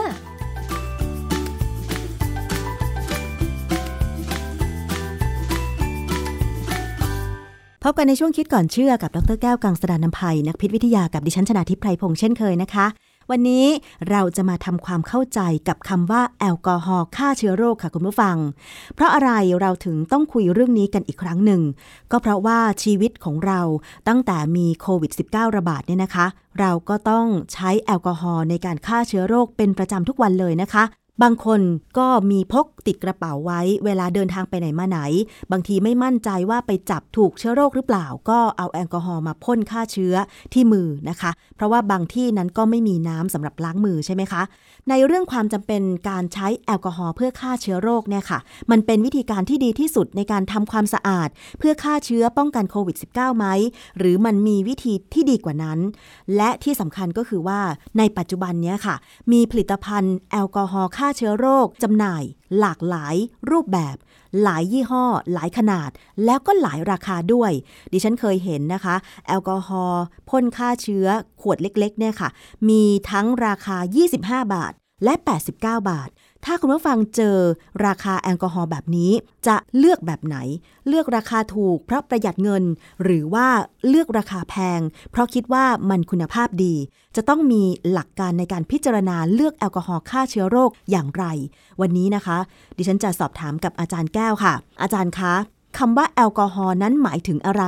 [7.83, 12.85] พบกันในช่วงคิดก่อนเชื่อกับ ดรแก้วกังสดานนภัยนักพิษวิทยากับดิฉันชนาทิพไพรพงษ์เช่นเคยนะคะ
[13.31, 13.65] วันนี้
[14.09, 18.37] เราจะมาทำความเข้าใจกับคำว่าแอลกอฮอล์ฆ่าเชื้อโรคค่ะคุณผู้ฟัง
[18.95, 21.61] เพราะอะไรเราถึงต้องคุยเรื่องนี้กันอีกครั้งหนึ่ง
[22.11, 23.61] ก็เพราะว่าชีวิตของเรา
[24.07, 26.25] ตั้งแต่มีโควิด -19 ระบาดเนี่ยนะคะ
[26.59, 30.83] เราก็ต้องใช้แอลกอฮอล์ในการฆ่าเชื้อโรคเป็นประจำทุกวันเลยนะคะ
[31.23, 31.61] บางคน
[31.97, 34.99] ก็มีพกติดกระเป๋าไว้ เวลาเดินทางไปไหนมาไหน
[35.51, 40.15] บางทีไม่มั่นใจว่าไปจับถูกเชื้อโรคหรือเปล่า ก็เอาแอลกอฮอล์มาพ่นฆ่าเชื้อ
[40.53, 44.41] ที่มือนะคะ เพราะว่าบางที่นั้นก็ไม่มีน้ำสำหรับล้างมือใช่ไหมคะ
[44.89, 48.39] ในเรื่องความจำเป็นการใช้แอลกอฮอล์เพื่อฆ่าเชื้อโรคเนี่ยค่ะ
[48.71, 53.45] มันเป็นวิธีการที่ดีที่สุดในการทำความสะอาด เพื่อฆ่าเชื้อป้องกันโควิด -19 ไหม
[53.97, 55.79] หรือมันมีวิธีที่ดีกว่านั้น
[56.35, 57.59] และที่สำคัญก็คือว่า
[57.97, 58.95] ในปัจจุบันนี้ค่ะ
[59.31, 62.23] มีผลิตภัณฑ์แอลกอฮอล์ฆ่าาเชื้อโรคจำหน่าย
[62.59, 63.15] หลากหลาย
[63.51, 63.95] รูปแบบ
[64.43, 65.89] หลายยี่ห้อ หลายขนาด
[66.25, 67.51] แล้วก็หลายราคาด้วย
[67.91, 68.95] ดิฉันเคยเห็นนะคะ
[69.27, 71.07] แอลกอฮอล์พ่นฆ่าเชื้อ
[71.41, 72.29] ขวดเล็กๆเนี่ยค่ะ
[72.69, 73.77] มีทั้งราคา
[74.15, 76.09] 25 บาทและ 89 บาท
[76.45, 77.37] ถ้าคุณผู้ฟังเจอ
[77.85, 79.11] ราคาแอลกอฮอล์แบบนี้
[79.47, 80.37] จะเลือกแบบไหน
[80.87, 82.63] เลือกราคาถูกเพราะประหยัดเงิน
[83.03, 83.47] หรือว่า
[83.87, 84.79] เลือกราคาแพง
[85.11, 86.75] เพราะคิดว่ามันคุณภาพดี
[87.15, 91.25] จะต้องมีหลักการในการพิจารณาเลือกแอลกอฮอล์ฆ่าเชื้อโรคอย่างไร
[91.81, 92.37] วันนี้นะคะ
[92.77, 95.33] ดิฉันจะสอบถามกับอาจารย์แก้วค่ะ อาจารย์คะ
[95.77, 97.63] คำว่าแอลกอฮอล์นั้นหมายถึงอะไร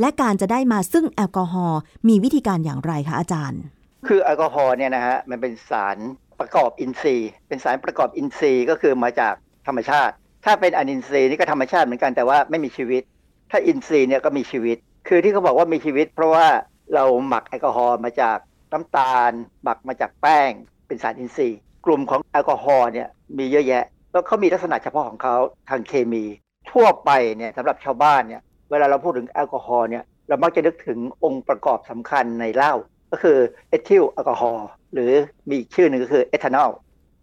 [0.00, 3.60] และการจะได้มาซึ่งแอลกอฮอล์มีวิธีการอย่างไรคะอาจารย์
[4.06, 5.96] คือแอลกอฮอล์เนี่ยนะฮะมันเป็นสาร
[6.42, 9.34] ประกอบอินทรีย์ เป็นสารประกอบอินทรีย์ก็คือมาจาก
[9.66, 10.14] ธรรมชาติ
[10.44, 13.02] ถ้าเป็นอนินทรีย์นี่ก็ธรรมชาติเหมือนกันแต่ว่าไม่มีชีวิต
[13.50, 14.76] ถ้าอินทรีย์เนี่ยก็มีชีวิต
[15.08, 16.46] คือที่เขาบอกว่ามีชีวิต เพราะว่า
[16.94, 18.38] เราหมักแอลกอฮอล์มาจาก
[18.72, 19.32] น้ำตาล
[19.62, 20.50] หมักมาจากแป้ง
[20.86, 25.36] เป็นสารอินทรีย์ กลุ่มของแอลกอฮอล์เนี่ยมีเยอะแยะ แล้วเขามีลักษณะเฉพาะของเขา
[25.68, 26.24] ทางเคมี
[26.70, 32.74] ทั่วไปเนี่ยสำหรับชาวบ้านเนี่ยเวลาเราพูดถึงแอลกอฮอล์เนี่ยเรามักจะนึกถึงองค์ประกอบสำคัญในเหล้า
[33.12, 33.38] ก็คือ
[33.68, 35.10] เอทิลแอลกอฮอล์หรือ
[35.48, 36.70] มีอีกชื่อหนึ่งก็คือเอทานอล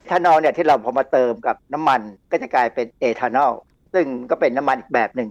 [0.09, 3.51] ทานอลเนี่ยที่เราพอมาเติมกับน้ำมันก็จะกลายเป็นเอทานอล
[3.93, 5.29] ซึ่งก็เป็นน้ำมันอีกแบบหนึ่ง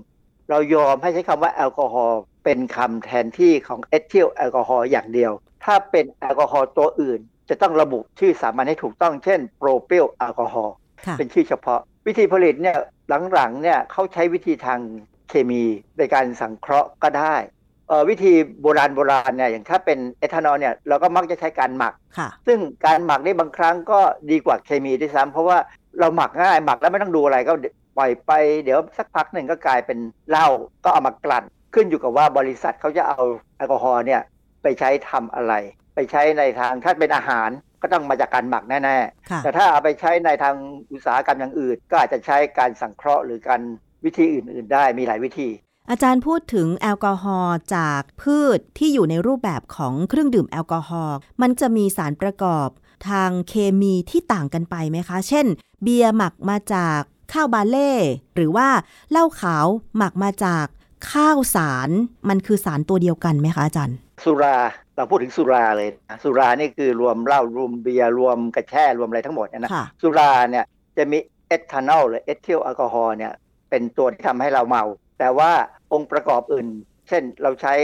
[0.50, 5.32] เรายอมให้ใช้คำว่าแอลกอฮอล์เป็นคำแทนที่ของเอทิลแอลกอฮอล์อย่างเดียว
[5.64, 10.74] ถ้าเป็นแอลกอฮอล์ตัวอื่น จะต้องระบุชื่อสามัญให้ถูกต้องเช่นโพรพิลแอลกอฮอล์
[11.18, 12.78] เป็นชื่อเฉพาะ วิธีผลิตเนี่ย
[13.32, 14.80] หลังๆเนี่ยเขาใช้วิธีทาง
[15.28, 15.62] เคมี
[15.98, 17.34] ในการสังเคราะห์ก็ได้
[18.08, 21.94] วิธีโบราณโบราณเนี่ยอย่างถ้าเป็นเอทานอลเนี่ยเราก็มักจะใช้การหมัก
[22.46, 25.58] ซึ่งการหมักนี่บางครั้งก็ดีกว่าเคมีด้วยซ้ำเพราะว่า
[25.98, 27.52] เราหมักง่ายหมักแล้วไม่ต้องดูอะไรก็
[27.96, 28.32] ปล่อยไป
[28.64, 29.98] เดี๋ยวสักพักหนึ่งก็กลายเป็น
[30.30, 30.46] เหล้า
[30.84, 33.20] ก็เอามากลั่น ขึ้นอยู่กับว่าบริษัทเขาจะเอา
[33.56, 34.20] แอลกอฮอล์เนี่ย
[34.62, 35.54] ไปใช้ทำอะไร
[35.94, 37.48] ไปใช้ในทางถ้าเป็นอาหาร
[37.82, 40.54] ก็ต้องมาจากการหมักแน่ๆ แต่ถ้าเอาไปใช้ในทาง
[40.92, 43.60] อุตสาหกรรมอย่างอื่น ก็อาจจะใช้การสังเคราะห์หรือการ
[44.04, 45.48] วิธีอื่น ๆ ได้มีหลายวิธี
[45.90, 52.68] อาจารย์พูดถึงแอลกอฮอล์จากพืชที่อยู่ในรูปแบบของเครื่องดื่มแอลกอฮอล์มันจะมีสารประกอบ
[53.08, 55.46] ทางเคมีที่ต่างกันไปไหมคะ เช่น
[55.82, 57.00] เบียร์หมักมาจาก
[57.32, 57.92] ข้าวบาเล่
[58.34, 58.68] หรือว่า
[59.10, 59.66] เหล้าขาว
[59.96, 60.66] หมักมาจาก
[61.12, 61.90] ข้าวสาร
[62.28, 64.56] มันคือสารตัวเดียวกันไหมคะอาจารย์ สุรา
[64.96, 65.88] เราพูดถึงสุราเลย
[66.22, 69.70] สุรานี่คือรวมเหล้ารวมเบียร์รวมกระแช่รวมอะไรทั้งหมดเนี่ยนะ
[70.02, 70.64] สุราเนี่ย
[70.96, 71.18] จะมี
[71.48, 73.32] เอทานอลหรือเอทิลแอลกอฮอล์เนี่ย
[73.70, 74.84] เป็นตัวที่ทำให้เราเมา
[75.18, 75.50] แต่ว่า
[75.92, 76.66] องค์ประกอบอื่น
[77.08, 77.74] เช่นเราใช้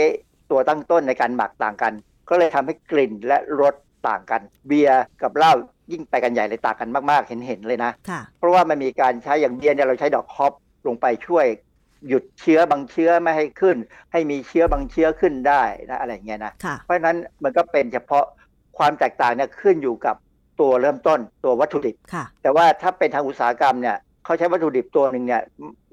[0.51, 1.93] ตัวตั้งต้นในการหมักต่างกัน
[2.29, 3.75] ก็เลยทำให้กลิ่นและรส
[4.07, 5.53] ต่างกัน เบียร์กับเหล้า
[5.91, 10.53] ยิ่งไปกันใหญ่เลยต่างกันมากๆ เห็นๆเลยนะค่ะเพราะว่ามันมีการใช้อย่างเบียร์เนี่ยเราใช้ดอกฮอป
[10.87, 11.45] ลงไปช่วย
[12.07, 13.77] หยุดเชื้อบางเชื้อไม่ให้ขึ้น
[14.11, 18.25] ให้มีเชื้อบางเชื้อขึ้นได้นะอะไรอย่างเงี้ยนะค่ะเพราะฉะนั้นมันก็เป็นเฉพาะ
[18.77, 20.15] ความแตกต่างเนี่ยขึ้นอยู่กับ
[20.59, 25.41] ตัวเริ่มต้นตัววัตถุดิบค่ะแต่ว่าถ้าเป็นทางอุตสาหกรรมเนี่ย เขาใช้วัตถุดิบตัวหนึ่งเนี่ย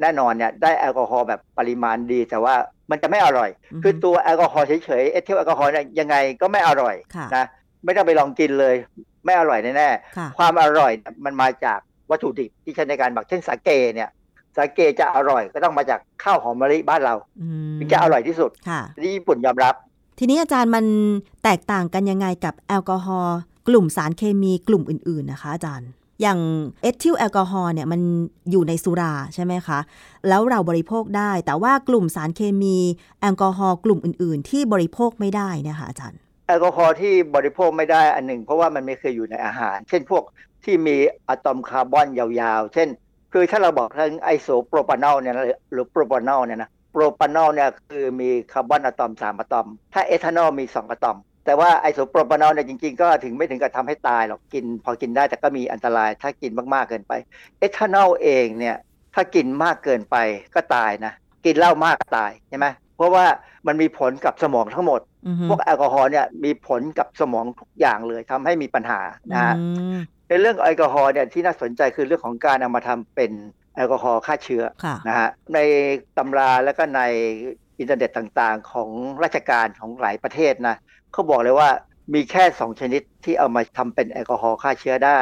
[0.00, 2.54] แน่นอนเนี่ยได้แอลกอฮอล์แบบปริมาณดี แต่ว่า
[2.90, 7.44] มันจะไม่อร่อยอือฮึคือตัวแอลกอฮอล์เฉยๆเอทิลแอลกอฮอล์เนี่ยยังไงก็ไม่อร่อยค่ะนะ
[7.84, 8.74] ไม่ต้องไปลองกินเลย
[9.24, 11.78] ไม่อร่อยแน่ๆค่ะความอร่อยเนี่ยมันมาจาก
[12.10, 14.10] วัตถุดิบที่ใช้ในการหมักเช่นสาเกเนี่ย
[14.56, 19.74] สาเกจะอร่อยก็ต้องมาจากข้าวหอมมะลิบ้านเราอืมถึงจะอร่อยที่สุดค่ะที่ญี่ปุ่นยอมรับ
[20.18, 20.84] ทีนี้อาจารย์มัน
[21.44, 26.38] แตกต่างกันยังไงกับแอลกอฮอล์กลุ่มสารเคมีกลุ่มอื่นๆนะคะอาจารย์ อย่าง
[26.82, 28.00] เอทิลแอลกอฮอล์เนี่ยมัน
[28.50, 29.78] อยู่ในสุราใช่ไหมคะ
[30.28, 32.76] แล้วเราบริโภคได้ แต่ว่ากลุ่มสารเคมี
[33.20, 40.22] แอลกอฮอล์กลุ่มอื่น ๆ ที่บริโภคไม่ได้นะคะอาจารย์ แอลกอฮอล์ที่บริโภคไม่ได้อันหนึ่ง เพราะว่ามันไม่เคยอยู่ในอาหาร เช่นพวก
[40.64, 40.96] ที่มี
[41.28, 42.88] อะตอมคาร์บอนยาวๆ เช่น
[43.32, 45.34] คือถ้าเราบอกทั้งไอโซโปรปานอลเนี่ย
[45.72, 57.12] หรือโปรปานอลเนี่ยนะโปรปานอลเนี่ยคือมีคาร์บอนอะตอมสามอะตอม ถ้าเอทานอลมีสองอะตอม แต่ว่าไอโซโปรปานอลเนี่ยจริง ๆ ก็ถึงไม่ถึงกับทำให้ตายหรอกกิน พอกินได้แต่ก็มีอันตรายถ้ากินมากๆเกินไป
[57.58, 58.76] เอทานอลเองเนี่ย
[59.14, 60.16] ถ้ากินมากเกินไป
[60.54, 61.12] ก็ตายนะ
[61.44, 62.66] กินเหล้ามากตายใช่ไหม
[62.96, 63.24] เพราะว่า
[63.66, 69.00] มันมีผลกับสมองทั้งหมดอือฮึพวกแอลกอฮอล์เนี่ยมีผลกับสมองทุกอย่างเลยทำให้มีปัญหา
[69.32, 69.64] นะฮะอื
[69.96, 73.32] มในเรื่องแอลกอฮอล์เนี่ยที่น่าสนใจคือเรื่องของการนำมาทำเป็น
[73.76, 75.58] แอลกอฮอล์ฆ่าเชื้อค่ะนะฮะใน
[76.18, 77.00] ตำราแล้วก็ใน
[77.82, 78.90] อินเทอร์เน็ตต่างๆ ของ
[79.22, 80.76] ราชการของหลายประเทศนะ
[81.12, 81.70] เขาบอกเลยว่า
[82.14, 85.20] มีแค่ 2 ชนิดที่เอามาทำเป็นแอลกอฮอล์ฆ่าเชื้อได้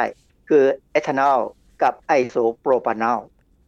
[0.49, 1.39] คือเอทานอล
[1.83, 3.19] กับ isopropanol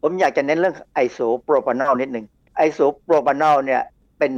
[0.01, 2.25] ผมอยากจะเน้นเรื่อง isopropanol นิดหนึ่ง
[2.57, 3.81] isopropanol เนี่ย
[4.19, 4.33] เป็น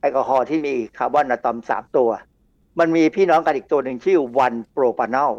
[0.00, 2.10] แอลกอฮอล์ที่มีคาร์บอนอะตอม 3 ตัว
[2.78, 5.30] มันมีพี่น้องกันอีกตัวหนึ่งชื่อ one propanol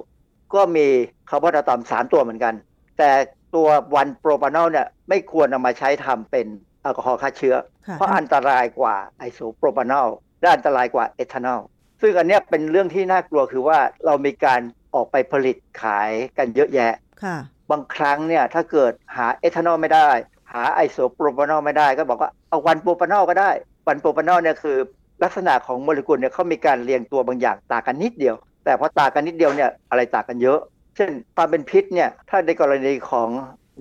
[0.53, 0.87] ก็มี
[1.29, 2.53] คาร์บอนอะตอม 3 ตัวเหมือนกัน
[2.97, 3.09] แต่
[3.55, 6.47] ตัว one propanol เนี่ยไม่ควรนำมาใช้ทำเป็น
[6.91, 7.55] แอลกอฮอล์ฆ่าเชื้อ
[7.87, 10.07] ค่ะเพราะอันตรายกว่า isopropanol
[10.41, 11.61] และอันตรายกว่าเอทานอล
[12.01, 14.61] ซึ่งอันเนี้ยเป็นเรื่องที่น่ากลัวคือว่าเรามีการ
[14.95, 17.37] ออกไปผลิตขายกันเยอะแยะค่ะ
[17.71, 20.09] บางครั้งเนี่ยถ้าเกิดหาเอทานอลไม่ได้
[20.53, 23.51] หา isopropanol ไม่ได้ ก็บอกว่าเอา one propanol ก็ได้
[23.87, 24.77] วันโปรปานอลเนี่ยคือ
[25.23, 28.35] ลักษณะของโมเลกุลเนี่ยเขามีการเรียงตัวบางอย่างต่างกันนิดเดียว
[28.65, 30.59] แต่พอต่างกันนิดเดียวเนี่ยอะไรต่างกันเยอะ
[30.95, 33.29] เช่นความเป็นพิษเนี่ยถ้าในกรณีของ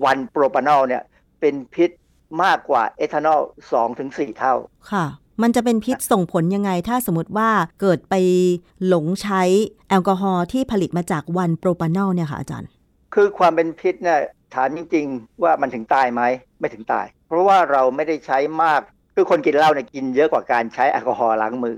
[0.05, 1.03] วันโปรปานอลเนี่ย
[1.39, 1.89] เป็นพิษ
[2.43, 3.39] มากกว่าเอทานอล
[3.71, 4.55] 2ถึง4เท่า
[4.91, 5.05] ค่ะ
[5.41, 7.49] มันจะเป็นพิษส่งผลยังไง ถ้าสมมติว่า
[7.81, 8.15] เกิดไป
[8.87, 9.41] หลงใช้
[9.89, 12.69] แอลกอฮอล์ที่ผลิตมาจากวันโปรปานอลเนี่ยค่ะอาจารย์
[13.13, 14.19] คือความเป็นพิษเนี่ย
[14.53, 16.21] ถามจริง ๆ ว่ามันถึงตายไหม
[16.59, 18.81] ไม่ถึงตาย เพราะว่าเราไม่ได้ใช้มาก
[19.15, 21.75] คือคนกินเหล้าเนี่ยกินเยอะกว่าการใช้แอลกอฮอล์ล้างมือ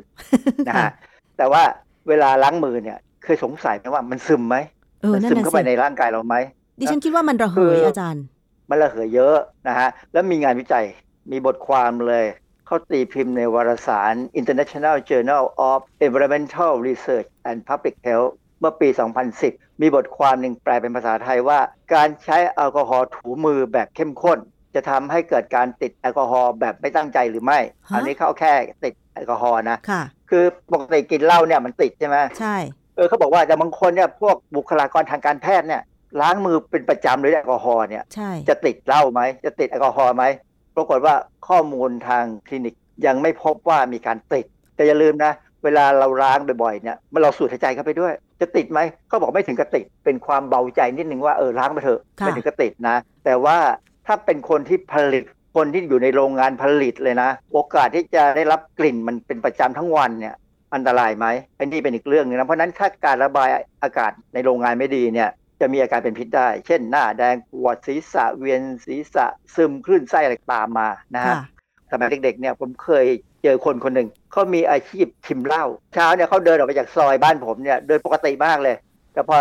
[0.67, 0.91] นะฮะ
[1.37, 1.63] แต่ว่า
[2.07, 4.55] เวลาล้างมือเนี่ยเคยสงสัยไหมว่ามันซึมไหม
[5.01, 6.35] เออมันั่นซึมน่ะเข้าไปสิในร่างกายเราไหม
[6.79, 8.23] ดิฉันคิดว่ามันระเหคืยอออาจารย์
[8.71, 10.85] มันระเหยเยอะนะฮะแล้วมีงานวิจัย
[11.31, 12.25] มีบทความเลย
[12.65, 18.89] เขาตีพิมพ์ในวารสาร International Journal of Environmental Research and Public Health เมื่อปี
[19.35, 21.59] 2010 มีบทความหนึ่งแปลเป็นภาษาไทยว่า
[21.93, 24.39] การใช้แอลกอฮอล์ถูมือแบบเข้มข้น
[24.75, 27.59] จะทำให้เกิดการติดแอลกอฮอล์แบบไม่ตั้งใจหรือไม่
[27.89, 28.53] ฮะอันนี้เขาแค่
[28.83, 32.55] ติดแอลกอฮอล์นะค่ะคือปกติกินเหล้าเนี่ยมันติดใช่ไหมใช่
[32.95, 35.81] เออเขาบอกว่าแต่บางคนเนี่ยพวกบุคลากรทางการแพทย์เนี่ย
[36.21, 40.23] ล้างมือเป็นประจำเลยแอลกอฮอล์เนี่ยใช่จะติดเหล้าไหมจะติดแอลกอฮอล์ไหม
[40.75, 41.15] ปรากฏว่า
[41.47, 44.45] ข้อมูลทางคลินิกยังไม่พบว่ามีการติด
[44.75, 45.31] แต่อย่าลืมนะ
[45.63, 53.57] เวลาเราล้างบ่อยๆเนี่ยมันเราสูดหายใจเข้าไปด้วย จะติดไหมเขาบอกไม่ถึงกับติด เป็นความเบาใจนิดนึงว่าเออล้างไปเถอะค่ะไม่ถึงกับติดนะ แต่ว่า
[54.07, 55.23] ถ้าเป็นคนที่ผลิต
[55.55, 60.35] คนที่อยู่ในโรงงานผลิตเลยนะ โอกาสที่จะได้รับกลิ่นมันเป็นประจำทั้งวันเนี่ย
[60.73, 61.25] อันตรายไหม
[61.59, 63.49] อันนี้เป็นอีกเรื่องหนึงนะเพราะฉะนั้นถ้าการระบาย
[63.83, 65.29] อากาศในโรงงานไม่ดีเนี่ย
[65.61, 71.41] จะมีอาการเป็นพิษได้ เช่นหน้าแดงปวดศีรษะเวียนศีรษะซึมคลื่นไส้อะไรตามมานะฮะค่ะ
[71.91, 73.05] สมัยเด็กๆเนี่ยผมเคย
[73.43, 78.75] เจอคนคนหนึ่งเขามีอาชีพชิมเหล้าเช้าเนี่ยเขาเดินออกไปจากซอยบ้านผมเนี่ยเดินปกติมากเลย
[79.13, 79.37] แต่พอ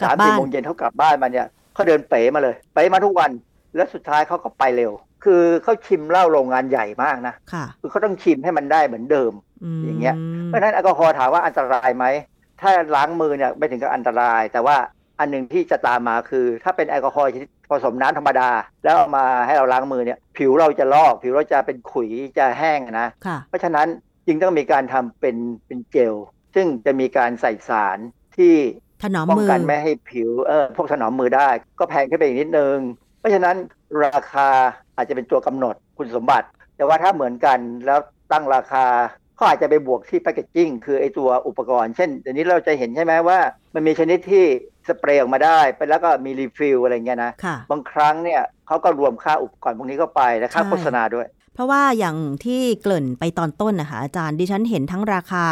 [0.00, 3.30] กลับสามบ้าสี่นโมงเย็นเขากลับบ้านมาเนี่ยเขาเดินเป๋มาเลยเป๋มาทุกวัน
[3.76, 4.92] แล้วสุดท้ายเขาก็ไปเร็ว
[5.24, 9.32] คือเขาชิมเหล้าโรงงานใหญ่มากนะค่ะคือเขาต้องชิมให้มันได้เหมือนเดิม
[9.76, 12.04] มอย่างเงี้ยเพราะฉะนั้นแอลกอฮอล์ถามว่าอันตรายไหม
[12.60, 14.76] ถ้าล้างมือเนี่ยไม่ถึงกับอันตราย แต่ว่า
[15.18, 18.50] อันหนึ่งที่จะตามมาคือ ถ้าเป็นแอลกอฮอล์ชนิดผสมน้ำธรรมดา
[18.84, 23.86] แล้วเอามาให้เราล้างมือเนี่ยผิวเราจะลอก ผิวเราจะเป็นขุยจะแห้งนะค่ะเพราะฉะนั้น
[24.26, 25.36] จึงต้องมีการทำเป็น
[25.66, 26.14] เป็นเจล
[26.54, 27.98] ซึ่งจะมีการใส่สาร
[28.36, 28.54] ที่
[29.02, 31.48] ถนอมป้องมือกันไม่ให้ผิวเออพวกถนอมมือได้
[31.78, 32.76] ก็แพงขึ้นไปอีกนิดนึง
[33.18, 33.56] เพราะฉะนั้น
[34.04, 34.48] ราคา
[34.96, 36.46] อาจจะเป็นตัวกำหนดคุณสมบัติ
[36.76, 37.98] แต่ว่าถ้าเหมือนกันแล้ว
[38.32, 38.84] ตั้งราคา
[39.36, 43.38] เขาอาจจะไปบวกที่แพคเกจจิ้งคือไอตัวอุปกรณ์ เช่นเดี๋ยวนี้เราจะเห็นใช่ไหมว่า
[43.74, 44.44] มันมีชนิดที่
[44.88, 55.44] สเปรย์ออกมาได้ไปแล้วก็มี refill อะไรเงี้ยนะค่ะบางครั้งเนี่ยเขาก็รวมค่าอุปกรณ์พวกนี้เข้าไปและค่าใช้โฆษณาด้วย เพราะว่าอย่างที่เกริ่นไปตอนต้นนะคะอาจารย์ดิฉันเห็นทั้งราคา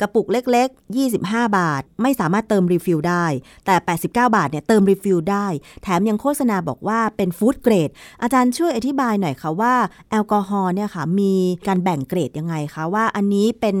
[0.00, 3.26] กระปุกเล็ก ๆ 25 บาท ไม่สามารถเติม refill ได้
[3.66, 5.46] แต่ 89 บาทเนี่ยเติม refill ได้
[5.82, 7.90] แถมยังโฆษณาบอกว่าเป็น food grade
[8.22, 9.74] อาจารย์ช่วยอธิบายหน่อยค่ะว่า
[10.10, 11.32] แอลกอฮอล์เนี่ยค่ะมี
[11.66, 13.76] การแบ่งเกรดยังไงคะว่าอันนี้เป็น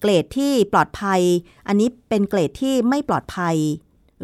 [0.00, 1.20] เกรดที่ปลอดภัย
[1.68, 3.56] อันนี้เป็นเกรดที่ไม่ปลอดภัย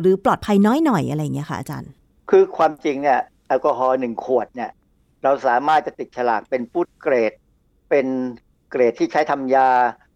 [0.01, 1.91] หรือปลอดภัยน้อยหน่อยอะไรอย่างเงี้ยค่ะอาจารย์
[2.31, 4.71] คือความจริงเนี่ยแอลกอฮอล์หนึ่งขวดเนี่ย
[5.25, 7.33] เราสามารถจะติดฉลากเป็นฟู้ดเกรด
[7.91, 8.07] เป็น
[8.71, 9.71] เกรดที่ใช้ทำยา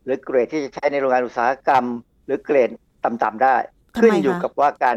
[0.04, 1.84] หรือเกรดที่จะใช้ในโรงงานอุตสาหกรรม
[2.26, 2.70] หรือเกรด
[3.04, 3.56] ต่ำๆได้
[3.94, 4.96] ทำไมขึ้นอยู่คะกับว่าการ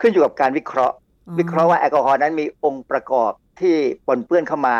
[0.00, 0.96] ขึ้นอยู่กับการวิเคราะห์
[1.38, 4.76] วิเคราะห์ว่าแอลกอฮอล์นั้นมีองค์ประกอบที่ปนเปื้อนเข้ามา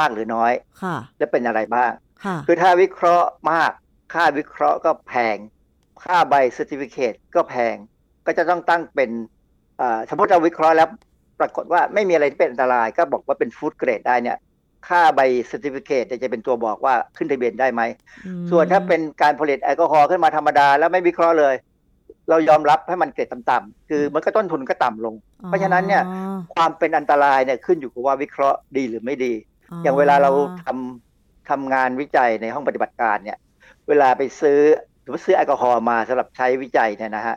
[0.00, 0.52] มากหรือน้อย
[0.82, 1.90] ค่ะและเป็นอะไรบ้าง
[2.24, 3.72] ค่ะคือถ้าวิเคราะห์มาก
[4.14, 5.36] ค่าวิเคราะห์ก็แพง
[6.04, 7.74] ค่าใบ certificate ก็แพง
[8.26, 9.10] ก็จะต้องตั้งเป็น
[9.80, 10.88] อ่าสมมติเราวิเคราะห์แล้ว
[11.40, 14.38] ปรากฏว่าไม่มีอะไรที่เป็นอันตราย ก็บอกว่าเป็น food grade ได้เนี่ย
[14.88, 17.82] ค่าใบ certificate จะเป็นตัวบอกว่าขึ้นทะเบียนได้ไหม
[18.26, 21.54] อืมส่วนถ้าเป็นการผลิตแอลกอฮอล์ขึ้นมาธรรมดา แล้วไม่วิเคราะห์เลย
[22.28, 25.14] เรายอมรับให้มันเกรดต่ำๆคือมันก็ต้นทุนก็ต่ำลง
[25.46, 29.32] เพราะฉะนั้นเนี่ยอ๋อความเป็นอันตรายเนี่ยขึ้นอยู่กับว่าวิเคราะห์ดีหรือไม่ดี
[29.82, 30.30] อย่างเวลาเรา
[30.64, 33.38] ทำทำงานวิจัยในห้องปฏิบัติการเนี่ย
[33.88, 34.60] เวลาไปซื้อ
[35.02, 37.36] หรือว่าซื้อแอลกอฮอล์มาสำหรับใช้วิจัยเนี่ยนะฮะ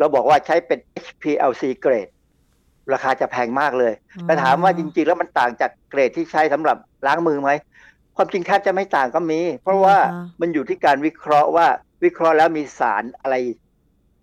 [0.00, 2.08] เราบอกว่าใช้เป็น HPLC เกรด
[2.92, 3.92] ราคาจะแพงมากเลย
[4.22, 6.76] แต่ถามว่าจริง ๆ แล้วมันต่างจากเกรดที่ใช้สำหรับ
[7.06, 7.50] ล้างมือไหม
[8.16, 9.96] ความจริงแทบจะไม่ต่างก็มี เพราะว่า
[10.40, 11.66] มันอยู่ที่การวิเคราะห์ว่า
[12.04, 13.34] วิเคราะห์แล้วมีสารอะไร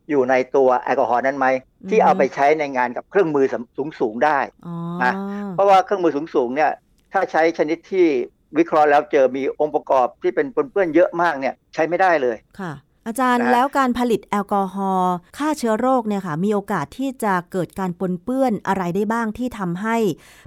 [0.09, 1.47] อยู่ในตัวแอลกอฮอล์นั้นไหม
[1.89, 3.45] ที่เอาไปใช้ในงานกับเครื่องมือ
[3.77, 5.13] สูงสูงๆได้อ๋อนะ
[5.53, 6.71] เพราะว่าเครื่องมือสูงๆเนี่ย
[7.13, 8.07] ถ้าใช้ชนิดที่
[8.57, 12.71] วิเคราะห์แล้วเจอมีองค์ประกอบที่เป็นปนเปื้อนเยอะมากเนี่ย ใช้ไม่ได้เลยค่ะ
[13.07, 19.97] อาจารย์นะแล้วการผลิตแอลกอฮอล์ฆ่าเชื้อโรคเนี่ยค่ะ มีโอกาสที่จะเกิดการปนเปื้อนอะไรได้บ้างที่ทำให้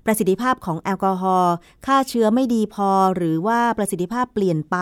[0.06, 1.54] ประสิทธิภาพของแอลกอฮอล์
[1.86, 4.76] ฆ่าเชื้อไม่ดีพอ หรือว่าประสิทธิภาพเปลี่ยนไป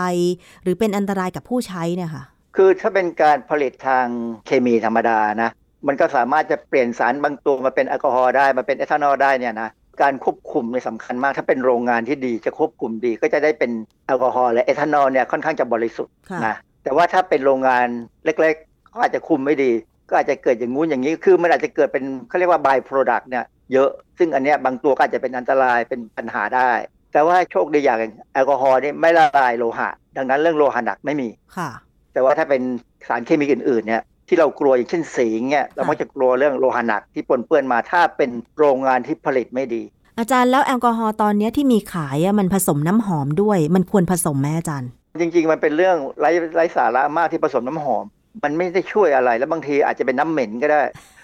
[0.62, 2.24] หรือเป็นอันตรายกับผู้ใช้เนี่ยค่ะ
[2.57, 4.07] คือถ้าเป็นการผลิตทาง
[4.47, 5.51] เคมีธรรมดานะ
[5.87, 9.68] มันก็สามารถจะเปลี่ยนสารบางตัวมาเป็นแอลกอฮอล์ได้มาเป็นเอทานอลได้เนี่ยนะ
[10.03, 13.70] การควบคุมเนี่ยสำคัญมาก ถ้าเป็นโรงงานที่ดีจะควบคุมดีก็จะได้เป็น
[14.07, 16.57] แอลกอฮอล์และเอทานอลเนี่ยค่อนข้างจะบริสุทธิ์ค่ะนะ
[16.89, 17.86] แต่ว่าถ้าเป็นโรงงาน
[18.24, 19.70] เล็กๆเขาอาจจะคุมไม่ดี
[20.09, 26.70] ก็อาจจะเกิดอย่างงู้นอย่างนี้ คือมันอาจจะเกิดเป็นเขาเรียกว่า by product เนี่ยเยอะ ซึ่งอันเนี้ยบางตัวก็อาจจะเป็นอันตรายเป็นปัญหาได้
[27.12, 28.01] แต่ว่าโชคดีอย่าง
[28.32, 31.70] แอลกอฮอล์นี่ไม่ละลายโลหะ ดังนั้นเรื่องโลหะหนักไม่มีค่ะ
[32.12, 32.62] แต่ว่าถ้าเป็น
[33.09, 39.82] สารเคมีอื่นๆเนี่ยที่เรากลัวอย่างเช่นสีเนี่ยเรามักจะกลัวเรื่องโลหะหนักที่ปนเปื้อนมาถ้าเป็นโรงงานที่ผลิตไม่ดี
[40.18, 44.91] อาจารย์แล้วแอลกอฮอล์ตอนเนี้ยที่มีขายอะมันผสมน้ำหอมด้วย มันควรผสมไหมอาจารย์
[45.21, 48.05] จริง ๆ มันเป็นเรื่องไร้ไร้สาระมากที่ผสมน้ำหอม
[48.45, 50.83] มันไม่ได้ช่วยอะไร แล้วบางทีอาจจะเป็นน้ำเหม็นก็ได้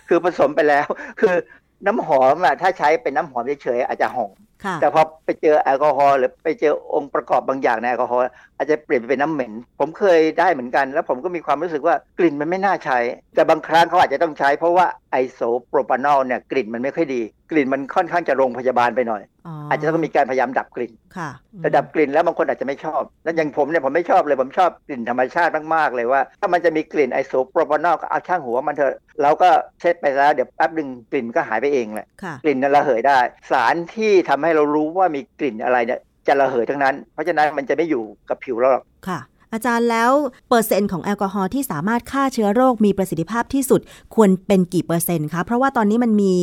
[0.09, 0.87] คือผสมไปแล้ว
[1.21, 1.35] คือ
[1.87, 4.37] น้ำหอมอะถ้าใช้เป็นน้ำหอมเฉยๆอาจจะหอม
[4.81, 8.25] แต่พอไปเจอแอลกอฮอล์หรือไปเจอองค์ประกอบบางอย่างในแอลกอฮอล์
[8.57, 12.99] อาจจะเปลี่ยนไปเป็นน้ำเหม็น ผมเคยได้เหมือนกัน แล้วผมก็มีความรู้สึกว่ากลิ่นมันไม่น่าใช้
[13.35, 19.23] แต่บางครั้งเขาอาจจะต้องใช้เพราะว่า isopropanol เนี่ยกลิ่นมันไม่ค่อยดี กลิ่นมันค่อนข้างจะโรงพยาบาลไปหน่อย
[19.71, 29.49] อาจจะต้องมีการพยายามดับกลิ่นค่ะแต่ดับกลิ่นแล้วบางคนอาจจะไม่ชอบ แล้วอย่างผมเนี่ยผมไม่ชอบเลยผมชอบกลิ่นธรรมชาติมากๆเลยว่า ถ้ามันจะมีกลิ่น isopropanol ก็เอาช่างหัวมันเถอะเราก็
[29.81, 33.19] เช็ดไปแล้วเดี๋ยวแป๊บหนึ่งกลิ่นก็หายไปเองแหละค่ะกลิ่นนั้นระเหยได้
[33.51, 39.21] สารที่ทำให้เรารู้ว่ามีกลิ่นอะไรเนี่ยจะระเหยทั้งนั้น เพราะฉะนั้นมันจะไม่อยู่กับผิวเราหรอกค่ะ
[39.53, 40.13] อาจารย์แล้ว
[40.49, 43.81] เปอร์เซ็นต์ของแอลกอฮอล์ที่สามารถฆ่าเชื้อโรคมีประสิทธิภาพที่สุด
[44.15, 46.35] ควรเป็นกี่เปอร์เซ็นต์คะเพราะว่าตอนนี้มันมี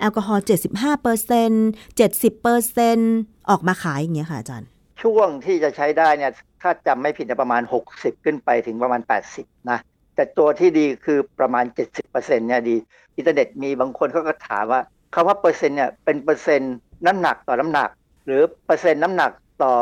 [0.00, 1.68] แอลกอฮอล์75เปอร์เซ็นต์
[2.04, 3.14] 70เปอร์เซ็นต์
[3.50, 4.68] ออกมาขายอย่างเงี้ยค่ะอาจารย์
[5.02, 7.62] ช่วงที่จะใช้ได้เนี่ยถ้าจำไม่ผิดเนี่ยประมาณ
[7.92, 9.00] 60 ขึ้นไปถึงประมาณ
[9.34, 9.78] 80 นะ
[10.14, 11.64] แต่ตัวที่ดีคือประมาณ
[12.06, 12.76] 70%เนี่ยดี
[13.16, 14.80] อินเทอร์เน็ตมีบางคนเขาก็ถามว่า
[15.14, 16.74] คำว่าเปอร์เซ็นต์เนี่ยเป็นเปอร์เซ็นต์
[17.06, 17.88] น้ำหนักต่อน้ำหนัก
[18.26, 19.30] หรือเปอร์เซ็นต์น้ำหนัก
[19.62, 19.74] ต่อ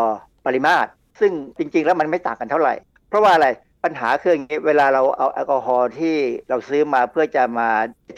[0.47, 0.89] ปริมาตร
[1.21, 2.75] ซึ่งจริง ๆ แล้วมันไม่ต่างกันเท่าไหร่
[3.09, 3.49] เพราะว่าอะไร
[3.85, 6.17] ปัญหาคืออย่างนี้เวลาเราเอาแอลกอฮอล์ที่
[6.49, 7.69] เราซื้อมาเพื่อจะมา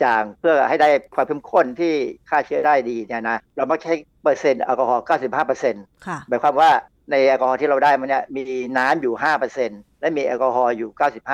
[0.03, 1.93] จางเพื่อให้ได้ความเข้มข้นที่
[2.29, 3.93] ฆ่าเชื้อได้ดีเนี่ยนะเรามักใช้
[4.23, 5.05] เปอร์เซ็นต์แอลกอฮอล์
[5.49, 6.71] 95%ค่ะหมายความว่า
[7.11, 8.45] ในแอลกอฮอล์ที่เราได้มันเนี่ยมี
[8.79, 9.15] น้ำอยู่
[9.57, 10.91] 5%และมีแอลกอฮอล์อยู่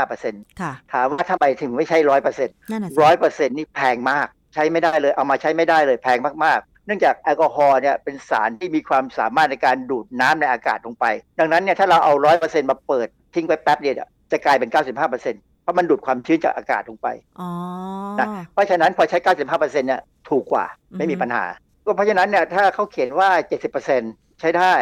[0.06, 11.04] 95%ค่ะถามว่าทำไมถึงไม่ใช่ 100%นั่นน่ะสิร้อยเปอร์เซ็นต์นี่แพงมาก ใช้ไม่ได้เลย เอามาใช้ไม่ได้เลยแพงมากๆ เนื่องจากแอลกอฮอล์เนี่ยเป็นสารที่มีความสามารถในการดูดน้ำในอากาศลงไป
[11.38, 17.08] ดังนั้นเนี่ยถ้าเราเอาร้อยเปอร์เซ็นต์มาเปิดทิ้งไว้แป๊บเดียวเนี่ยจะกลายเป็น95%เพราะมันดูดความชื้นจากอากาศลงไป
[17.40, 17.48] อ๋อ
[18.20, 20.00] นะเพราะฉะนั้นพอใช้95%เนี่ย
[20.30, 20.66] ถูกกว่า
[20.98, 21.44] ไม่มีอือฮึปัญหา
[21.84, 23.28] ก็เพราะฉะนั้นเนี่ยถ้าเขาเขียนว่า
[23.84, 24.72] 70%ใช้ได้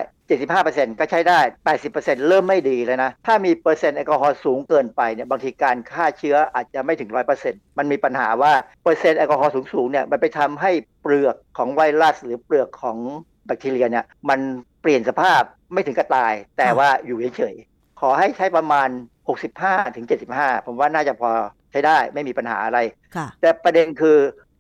[0.41, 1.41] 75%ก็ใช้ได้
[1.83, 7.11] 80%เริ่มไม่ดีเลยนะ ถ้ามีเปอร์เซ็นต์แอลกอฮอล์สูงเกินไปเนี่ยบางทีการฆ่าเชื้ออาจจะไม่ถึง
[7.45, 8.53] 100%มันมีปัญหาว่า
[8.83, 10.71] เปอร์เซ็นต์แอลกอฮอล์สูงๆเนี่ยมันไปทำให้
[11.03, 12.99] เปลือกของไวรัส หรือเปลือกของ
[13.47, 14.41] แบคทีเรียเนี่ยมัน
[14.83, 18.89] เปลี่ยนสภาพไม่ถึงกับตาย แต่ว่าอยู่เฉยๆขอให้ใช้ประมาณ
[19.43, 20.07] 65ถึง
[20.37, 21.31] 75 ผมว่าน่าจะพอ
[21.71, 22.79] ใช้ได้ไม่มีปัญหาอะไร
[23.17, 24.17] ค่ะแต่ประเด็นคือ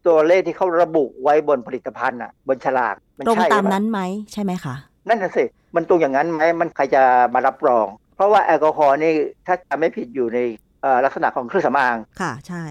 [0.07, 4.01] ตัวเลขที่เขาระบุไว้บนผลิตภัณฑ์อะบนฉลากมันตรงใช่ตามหรือเปล่นั้นไหม
[4.33, 4.75] ใช่ไหมคะ
[5.09, 5.45] นั่นน่ะสิ
[5.75, 7.03] มันตรงอย่างนั้นไหมมันใครจะ
[7.35, 9.12] มารับรอง เพราะว่าแอลกอฮอล์นี่
[9.47, 10.39] ถ้าจำไม่ผิดอยู่ใน
[10.83, 12.64] เอ่อลักษณะของเครื่องสำอางค่ะใช่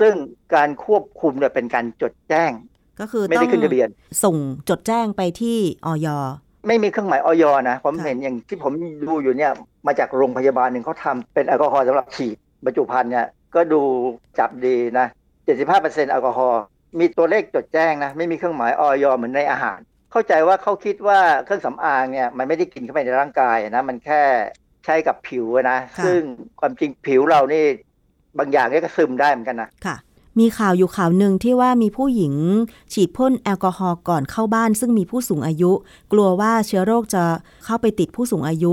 [0.00, 0.14] ซึ่ง
[0.54, 2.50] การควบคุมเนี่ยเป็นการจดแจ้ง
[3.00, 3.88] ก็คือไม่ต้อได้งขึ้นทะเบียน
[4.24, 4.36] ส่ง
[4.68, 6.08] จดแจ้งไปที่ออย
[6.66, 8.72] ไม่มีเครื่องหมายออยนะผมค่ะเห็นอย่างที่ผม
[9.08, 9.52] ดูอยู่เนี่ย
[9.86, 13.80] มาจากโรงพยาบาลหนึ่งเขาทำเป็นแอลกอฮอล์สำหรับฉีดบรรจุภัณฑ์เนี่ยก็ดู
[14.38, 15.06] จับดีนะ
[15.58, 16.62] 75%แอลกอฮอล์
[16.98, 19.78] มีตัวเลขจดแจ้งนะ ไม่มีเครื่องหมายออยเหมือนในอาหาร
[20.14, 24.22] เข้าใจว่าเขาคิดว่าเครื่องสำอางเนี่ยมันไม่ได้กินเข้าไปในร่างกายนะมันแค่
[24.84, 26.20] ใช้กับผิวนะค่ะซึ่ง
[26.60, 27.64] ความจริงผิวเรานี่
[28.38, 29.96] บางอย่างเนี่ยก็ซึมได้เหมือนกันนะค่ะ
[30.38, 32.34] มีข่าวอยู่ข่าวหนึ่งที่ว่ามีผู้หญิง
[32.92, 35.72] ฉีดพ่นแอลกอฮอล์ก่อนเข้าบ้าน ซึ่งมีผู้สูงอายุ
[36.12, 37.24] กลัวว่าเชื้อโรคจะ
[37.64, 38.72] เข้าไปติดผู้สูงอายุ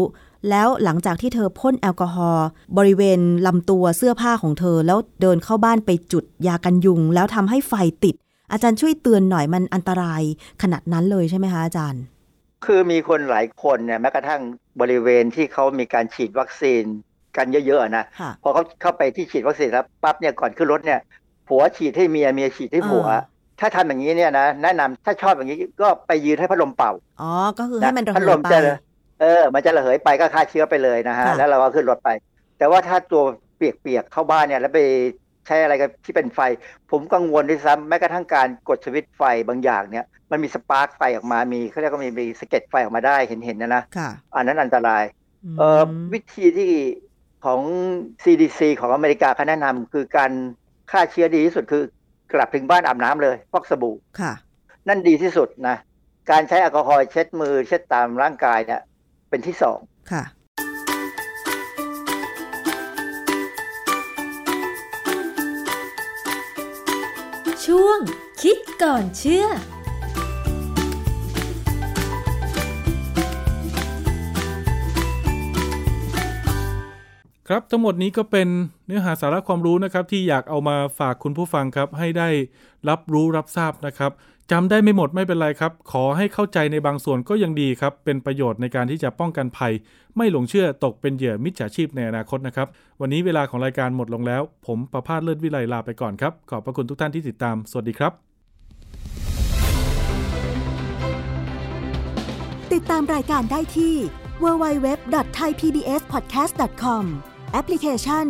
[0.49, 7.73] แล้วหลังจากที่เธอพ่นแอลกอฮอล์บริเวณลำตัวเสื้อผ้าของเธอ แล้วเดินเข้าบ้านไปจุดยากันยุง แล้วทำให้ไฟ
[8.03, 8.15] ติด
[8.51, 10.21] อาจารย์ช่วยเตือนหน่อยมันอันตราย
[10.61, 12.03] ขนาดนั้นเลยใช่ไหมคะอาจารย์
[12.65, 14.41] คือมีคนหลายคนเนี่ยแม้กระทั่ง
[14.81, 16.83] บริเวณที่เขามีการฉีดวัคซีน
[17.37, 20.99] กันเยอะๆนะค่ะพอเขาเข้าไปที่ฉีดวัคซีนแล้วปั๊บเนี่ยก่อนขึ้นรถเนี่ย
[21.47, 23.21] ผัวฉีดให้เมียเมียฉีดให้ผัวอ่า
[23.59, 26.91] ถ้าทำอย่างนี้เนี่ยนะแนะนำถ้าชอบอย่างนี้ก็ไปยืนให้พัดลมเป่า
[27.21, 28.59] อ๋อก็คือให้มันระพัดเหลยมไปจะ
[29.21, 32.09] เออ มันจะระเหยไปก็ฆ่าเชื้อไปเลยนะฮะค่ะแล้วเราก็ขึ้นรถไป
[32.57, 33.23] แต่ว่าถ้าตัว
[33.57, 34.79] เปียกๆเข้าบ้านเนี่ยแล้วไป
[35.47, 36.39] ใช้อะไรกันที่เป็นไฟ
[36.91, 45.83] ผมกังวลด้วยซ้ำแม้กระทั่งการกดสวิตช์ไฟบางอย่างเนี่ยมันมี spark ไฟออกมามีเขาเรียกว่ามีมีสะเก็ดไฟออกมาได้เห็นๆนะนะค่ะอันนั้นอันตราย เอ่อ
[46.13, 46.71] วิธีที่
[47.45, 47.61] ของ
[48.23, 50.31] CDC ของอเมริกาเขาแนะนำคือการ
[50.91, 51.83] ฆ่าเชื้อดีที่สุดคือ
[52.33, 54.33] กลับถึงบ้านอาบน้ำเลยฟอกสบู่ค่ะ
[54.87, 55.77] นั่นดีที่สุดนะ
[56.31, 58.81] การใช้แอลกอฮอล์เช็ดมือเช็ดตามร่างกายเนี่ย
[59.29, 59.79] เป็นที่สอง
[60.11, 60.23] ค่ะ
[67.83, 68.01] ช่วง
[68.41, 69.49] คิดก่อนเชื่อค
[77.53, 78.47] รับทั้งหมดนี้ก็เป็น
[78.85, 82.29] เนื้อหาสาระความรู้นะครับที่อยากเอามาฝากคุณผู้ฟังครับให้ได้
[82.89, 84.11] รับรู้รับทราบนะครับ
[84.51, 89.73] จำได้ไม่หมดไม่เป็นไรครับ ขอให้เข้าใจในบางส่วนก็ยังดีครับ เป็นประโยชน์ในการที่จะป้องกันภัย
[90.17, 92.67] ไม่หลงเชื่อตกเป็นเหยื่อมิจฉาชีพในอนาคตนะครับ
[93.01, 98.11] วันนี้เวลาของรายการหมดลงแล้ว ผมประพาสเลิศวิไลลาไปก่อนครับ ขอบพระคุณทุกท่านที่ติดตาม สวัสดีครับ
[102.73, 103.95] ติดตามรายการได้ที่
[104.43, 107.03] www.thaipbspodcast.com
[107.51, 108.25] แอปพลิเคชัน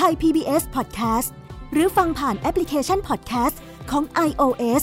[0.00, 1.30] Thai PBS Podcast
[1.72, 3.56] หรือฟังผ่านแอปพลิเคชัน Podcast
[3.90, 4.82] ของ iOS